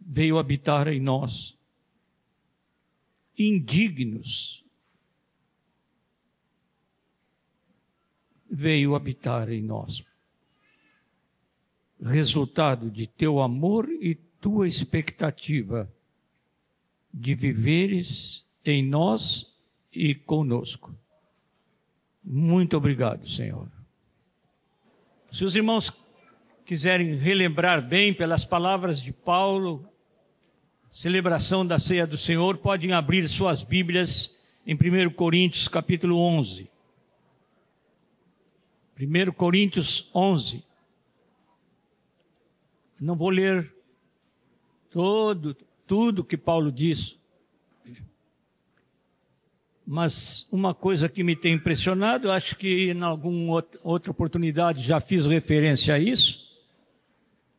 veio 0.00 0.38
habitar 0.38 0.88
em 0.88 1.00
nós, 1.00 1.56
indignos, 3.38 4.64
veio 8.50 8.94
habitar 8.94 9.50
em 9.50 9.62
nós. 9.62 10.04
Resultado 12.02 12.90
de 12.90 13.06
teu 13.06 13.40
amor 13.40 13.88
e 13.88 14.14
tua 14.14 14.66
expectativa 14.66 15.92
de 17.12 17.34
viveres 17.34 18.44
em 18.64 18.84
nós 18.84 19.56
e 19.92 20.14
conosco. 20.14 20.94
Muito 22.32 22.76
obrigado, 22.76 23.28
Senhor. 23.28 23.68
Se 25.32 25.44
os 25.44 25.56
irmãos 25.56 25.92
quiserem 26.64 27.16
relembrar 27.16 27.82
bem 27.82 28.14
pelas 28.14 28.44
palavras 28.44 29.02
de 29.02 29.12
Paulo 29.12 29.84
celebração 30.88 31.66
da 31.66 31.80
ceia 31.80 32.06
do 32.06 32.16
Senhor, 32.16 32.58
podem 32.58 32.92
abrir 32.92 33.28
suas 33.28 33.64
Bíblias 33.64 34.40
em 34.64 34.76
1 34.76 35.10
Coríntios 35.10 35.66
capítulo 35.66 36.20
11. 36.20 36.70
1 38.96 39.32
Coríntios 39.32 40.08
11. 40.14 40.62
Não 43.00 43.16
vou 43.16 43.30
ler 43.30 43.74
todo, 44.88 45.56
tudo 45.84 46.22
que 46.22 46.36
Paulo 46.36 46.70
diz, 46.70 47.18
mas 49.92 50.46
uma 50.52 50.72
coisa 50.72 51.08
que 51.08 51.24
me 51.24 51.34
tem 51.34 51.54
impressionado, 51.54 52.30
acho 52.30 52.54
que 52.54 52.92
em 52.92 53.02
alguma 53.02 53.66
outra 53.82 54.12
oportunidade 54.12 54.84
já 54.84 55.00
fiz 55.00 55.26
referência 55.26 55.92
a 55.92 55.98
isso, 55.98 56.48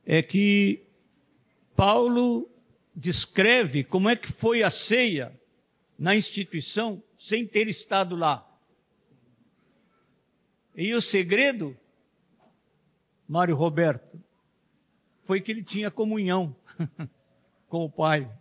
é 0.05 0.21
que 0.21 0.81
Paulo 1.75 2.49
descreve 2.95 3.83
como 3.83 4.07
é 4.07 4.15
que 4.15 4.31
foi 4.31 4.63
a 4.63 4.71
ceia 4.71 5.37
na 5.99 6.15
instituição 6.15 7.03
sem 7.17 7.45
ter 7.45 7.67
estado 7.67 8.15
lá. 8.15 8.49
E 10.73 10.95
o 10.95 11.01
segredo, 11.01 11.77
Mário 13.27 13.57
Roberto, 13.57 14.17
foi 15.25 15.41
que 15.41 15.51
ele 15.51 15.65
tinha 15.65 15.91
comunhão 15.91 16.55
com 17.67 17.83
o 17.83 17.91
Pai. 17.91 18.31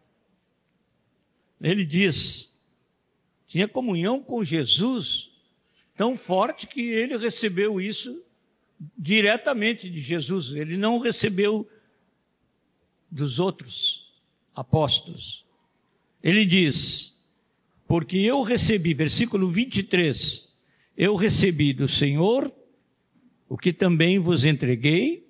Ele 1.61 1.85
diz 1.85 2.50
tinha 3.51 3.67
comunhão 3.67 4.23
com 4.23 4.45
Jesus 4.45 5.29
tão 5.97 6.17
forte 6.17 6.69
que 6.69 6.81
ele 6.83 7.17
recebeu 7.17 7.81
isso 7.81 8.23
diretamente 8.97 9.91
de 9.91 10.01
Jesus. 10.01 10.53
Ele 10.53 10.77
não 10.77 11.01
recebeu 11.01 11.69
dos 13.11 13.41
outros 13.41 14.09
apóstolos. 14.55 15.45
Ele 16.23 16.47
diz: 16.47 17.21
Porque 17.89 18.19
eu 18.19 18.41
recebi, 18.43 18.95
versículo 18.95 19.51
23, 19.51 20.57
eu 20.97 21.17
recebi 21.17 21.73
do 21.73 21.89
Senhor 21.89 22.55
o 23.49 23.59
que 23.59 23.73
também 23.73 24.21
vos 24.21 24.45
entreguei, 24.45 25.27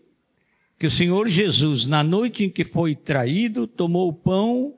que 0.78 0.86
o 0.86 0.90
Senhor 0.90 1.26
Jesus, 1.26 1.86
na 1.86 2.04
noite 2.04 2.44
em 2.44 2.50
que 2.50 2.66
foi 2.66 2.94
traído, 2.94 3.66
tomou 3.66 4.10
o 4.10 4.12
pão 4.12 4.76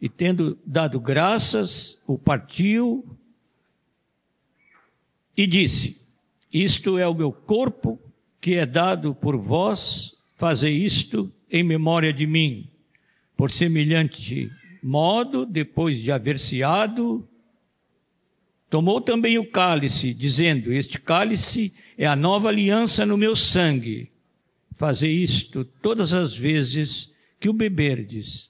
e, 0.00 0.08
tendo 0.08 0.58
dado 0.64 0.98
graças, 0.98 2.02
o 2.06 2.18
partiu 2.18 3.04
e 5.36 5.46
disse: 5.46 6.00
Isto 6.52 6.98
é 6.98 7.06
o 7.06 7.14
meu 7.14 7.32
corpo 7.32 8.00
que 8.40 8.54
é 8.54 8.64
dado 8.64 9.14
por 9.14 9.36
vós, 9.36 10.16
fazei 10.36 10.74
isto 10.84 11.30
em 11.50 11.62
memória 11.62 12.12
de 12.12 12.26
mim. 12.26 12.68
Por 13.36 13.50
semelhante 13.50 14.50
modo, 14.82 15.44
depois 15.44 16.00
de 16.00 16.10
haver 16.10 16.38
ceado, 16.38 17.28
tomou 18.70 19.00
também 19.00 19.38
o 19.38 19.50
cálice, 19.50 20.14
dizendo: 20.14 20.72
Este 20.72 20.98
cálice 20.98 21.74
é 21.98 22.06
a 22.06 22.16
nova 22.16 22.48
aliança 22.48 23.04
no 23.04 23.16
meu 23.16 23.36
sangue. 23.36 24.10
Fazei 24.74 25.12
isto 25.12 25.64
todas 25.64 26.14
as 26.14 26.36
vezes 26.36 27.14
que 27.38 27.48
o 27.48 27.52
beberdes, 27.52 28.49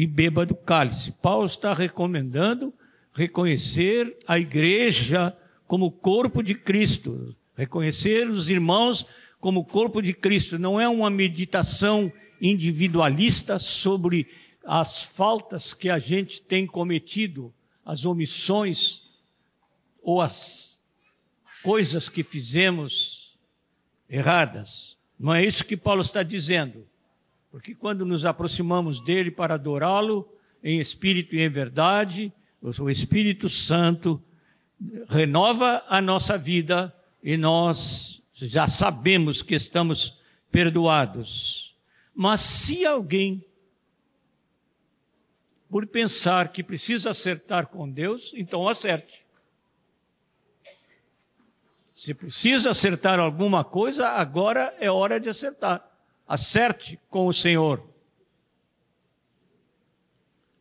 e 0.00 0.06
beba 0.06 0.46
do 0.46 0.54
cálice. 0.54 1.12
Paulo 1.12 1.44
está 1.44 1.74
recomendando 1.74 2.72
reconhecer 3.12 4.16
a 4.26 4.38
igreja 4.38 5.36
como 5.66 5.90
corpo 5.90 6.42
de 6.42 6.54
Cristo, 6.54 7.36
reconhecer 7.54 8.26
os 8.26 8.48
irmãos 8.48 9.04
como 9.38 9.62
corpo 9.62 10.00
de 10.00 10.14
Cristo. 10.14 10.58
Não 10.58 10.80
é 10.80 10.88
uma 10.88 11.10
meditação 11.10 12.10
individualista 12.40 13.58
sobre 13.58 14.26
as 14.64 15.04
faltas 15.04 15.74
que 15.74 15.90
a 15.90 15.98
gente 15.98 16.40
tem 16.40 16.66
cometido, 16.66 17.52
as 17.84 18.06
omissões 18.06 19.02
ou 20.02 20.22
as 20.22 20.82
coisas 21.62 22.08
que 22.08 22.22
fizemos 22.22 23.36
erradas. 24.08 24.96
Não 25.18 25.34
é 25.34 25.44
isso 25.44 25.62
que 25.62 25.76
Paulo 25.76 26.00
está 26.00 26.22
dizendo. 26.22 26.88
Porque 27.50 27.74
quando 27.74 28.06
nos 28.06 28.24
aproximamos 28.24 29.00
dele 29.00 29.30
para 29.30 29.54
adorá-lo 29.54 30.28
em 30.62 30.80
espírito 30.80 31.34
e 31.34 31.40
em 31.40 31.48
verdade, 31.48 32.32
o 32.62 32.90
Espírito 32.90 33.48
Santo 33.48 34.22
renova 35.08 35.84
a 35.88 36.00
nossa 36.00 36.38
vida 36.38 36.94
e 37.22 37.36
nós 37.36 38.22
já 38.32 38.68
sabemos 38.68 39.42
que 39.42 39.54
estamos 39.54 40.18
perdoados. 40.50 41.76
Mas 42.14 42.40
se 42.40 42.84
alguém, 42.84 43.44
por 45.68 45.86
pensar 45.86 46.52
que 46.52 46.62
precisa 46.62 47.10
acertar 47.10 47.66
com 47.66 47.90
Deus, 47.90 48.32
então 48.34 48.68
acerte. 48.68 49.26
Se 51.94 52.14
precisa 52.14 52.70
acertar 52.70 53.18
alguma 53.18 53.64
coisa, 53.64 54.08
agora 54.08 54.74
é 54.80 54.90
hora 54.90 55.18
de 55.18 55.28
acertar. 55.28 55.89
Acerte 56.30 56.96
com 57.10 57.26
o 57.26 57.34
Senhor. 57.34 57.84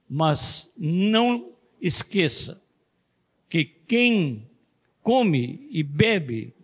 Mas 0.09 0.73
não 0.75 1.51
esqueça 1.79 2.59
que 3.47 3.63
quem 3.63 4.49
come 5.03 5.67
e 5.69 5.83
bebe 5.83 6.55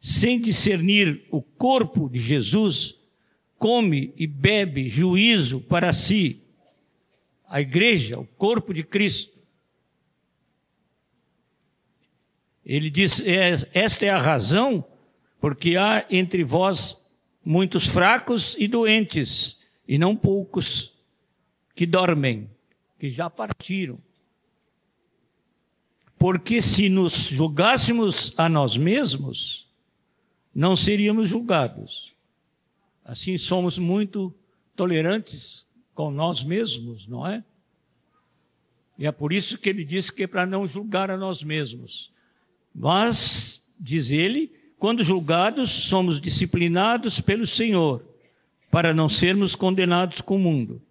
sem 0.00 0.40
discernir 0.40 1.26
o 1.30 1.42
corpo 1.42 2.08
de 2.08 2.18
Jesus, 2.18 2.98
come 3.58 4.14
e 4.16 4.26
bebe 4.26 4.88
juízo 4.88 5.60
para 5.60 5.92
si. 5.92 6.42
A 7.46 7.60
igreja, 7.60 8.18
o 8.18 8.24
corpo 8.24 8.72
de 8.72 8.82
Cristo. 8.82 9.36
Ele 12.64 12.88
diz: 12.88 13.20
é, 13.20 13.52
Esta 13.74 14.06
é 14.06 14.08
a 14.08 14.18
razão 14.18 14.82
porque 15.38 15.76
há 15.76 16.06
entre 16.08 16.42
vós 16.42 17.05
muitos 17.46 17.86
fracos 17.86 18.56
e 18.58 18.66
doentes, 18.66 19.60
e 19.86 19.98
não 19.98 20.16
poucos 20.16 20.92
que 21.76 21.86
dormem, 21.86 22.50
que 22.98 23.08
já 23.08 23.30
partiram. 23.30 24.00
Porque 26.18 26.60
se 26.60 26.88
nos 26.88 27.12
julgássemos 27.12 28.34
a 28.36 28.48
nós 28.48 28.76
mesmos, 28.76 29.68
não 30.52 30.74
seríamos 30.74 31.28
julgados. 31.28 32.12
Assim 33.04 33.38
somos 33.38 33.78
muito 33.78 34.34
tolerantes 34.74 35.64
com 35.94 36.10
nós 36.10 36.42
mesmos, 36.42 37.06
não 37.06 37.24
é? 37.24 37.44
E 38.98 39.06
é 39.06 39.12
por 39.12 39.32
isso 39.32 39.56
que 39.56 39.68
ele 39.68 39.84
diz 39.84 40.10
que 40.10 40.24
é 40.24 40.26
para 40.26 40.46
não 40.46 40.66
julgar 40.66 41.12
a 41.12 41.16
nós 41.16 41.44
mesmos. 41.44 42.10
Mas, 42.74 43.72
diz 43.78 44.10
ele, 44.10 44.52
quando 44.78 45.02
julgados, 45.02 45.70
somos 45.70 46.20
disciplinados 46.20 47.20
pelo 47.20 47.46
Senhor, 47.46 48.04
para 48.70 48.92
não 48.92 49.08
sermos 49.08 49.54
condenados 49.54 50.20
com 50.20 50.36
o 50.36 50.40
mundo. 50.40 50.82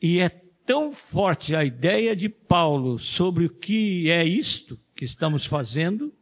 E 0.00 0.18
é 0.18 0.28
tão 0.28 0.90
forte 0.90 1.54
a 1.54 1.64
ideia 1.64 2.16
de 2.16 2.28
Paulo 2.28 2.98
sobre 2.98 3.44
o 3.44 3.50
que 3.50 4.10
é 4.10 4.24
isto 4.24 4.78
que 4.94 5.04
estamos 5.04 5.44
fazendo, 5.44 6.12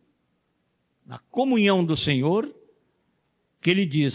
na 1.07 1.19
comunhão 1.19 1.85
do 1.85 1.95
Senhor, 1.95 2.53
que 3.61 3.71
ele 3.71 3.87
diz: 3.87 4.15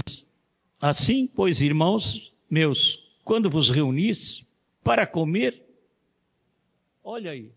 Assim, 0.81 1.27
pois, 1.27 1.62
irmãos 1.62 2.33
meus, 2.49 3.07
quando 3.23 3.49
vos 3.49 3.69
reunis 3.69 4.43
para 4.83 5.05
comer, 5.05 5.63
olha 7.03 7.31
aí, 7.31 7.51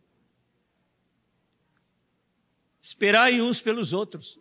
Esperai 2.82 3.40
uns 3.40 3.60
pelos 3.60 3.92
outros. 3.92 4.40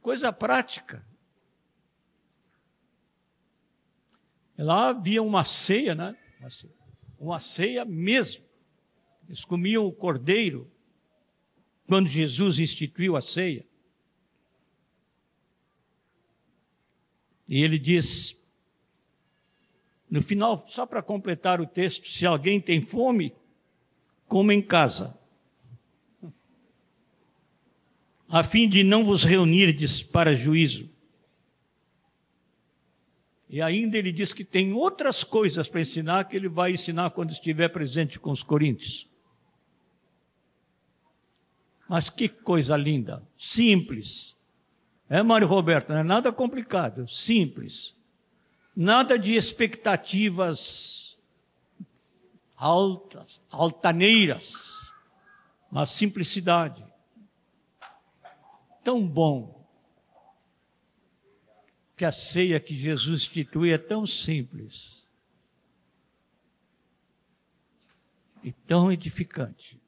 Coisa 0.00 0.32
prática. 0.32 1.06
Lá 4.56 4.88
havia 4.88 5.22
uma 5.22 5.44
ceia, 5.44 5.94
né? 5.94 6.16
Uma 7.18 7.38
ceia 7.38 7.84
mesmo. 7.84 8.44
Eles 9.28 9.44
comiam 9.44 9.84
o 9.84 9.92
cordeiro 9.92 10.72
quando 11.86 12.08
Jesus 12.08 12.58
instituiu 12.58 13.14
a 13.14 13.20
ceia. 13.20 13.66
E 17.46 17.62
ele 17.62 17.78
diz, 17.78 18.50
no 20.08 20.22
final, 20.22 20.56
só 20.68 20.86
para 20.86 21.02
completar 21.02 21.60
o 21.60 21.66
texto: 21.66 22.08
se 22.08 22.24
alguém 22.24 22.60
tem 22.60 22.80
fome, 22.80 23.34
como 24.32 24.50
em 24.50 24.62
casa, 24.62 25.14
a 28.26 28.42
fim 28.42 28.66
de 28.66 28.82
não 28.82 29.04
vos 29.04 29.24
reunirdes 29.24 30.02
para 30.02 30.34
juízo. 30.34 30.88
E 33.46 33.60
ainda 33.60 33.98
ele 33.98 34.10
diz 34.10 34.32
que 34.32 34.42
tem 34.42 34.72
outras 34.72 35.22
coisas 35.22 35.68
para 35.68 35.82
ensinar 35.82 36.24
que 36.24 36.34
ele 36.34 36.48
vai 36.48 36.72
ensinar 36.72 37.10
quando 37.10 37.30
estiver 37.30 37.68
presente 37.68 38.18
com 38.18 38.30
os 38.30 38.42
coríntios. 38.42 39.06
Mas 41.86 42.08
que 42.08 42.26
coisa 42.26 42.74
linda, 42.74 43.22
simples. 43.36 44.34
É, 45.10 45.22
Mário 45.22 45.46
Roberto, 45.46 45.90
não 45.90 45.98
é 45.98 46.02
nada 46.02 46.32
complicado, 46.32 47.06
simples. 47.06 47.94
Nada 48.74 49.18
de 49.18 49.34
expectativas 49.34 51.11
altas, 52.62 53.40
altaneiras, 53.50 54.90
mas 55.70 55.90
simplicidade. 55.90 56.84
Tão 58.84 59.06
bom 59.06 59.66
que 61.96 62.04
a 62.04 62.12
ceia 62.12 62.60
que 62.60 62.76
Jesus 62.76 63.22
institui 63.22 63.72
é 63.72 63.78
tão 63.78 64.06
simples. 64.06 65.02
e 68.42 68.52
tão 68.52 68.90
edificante. 68.90 69.81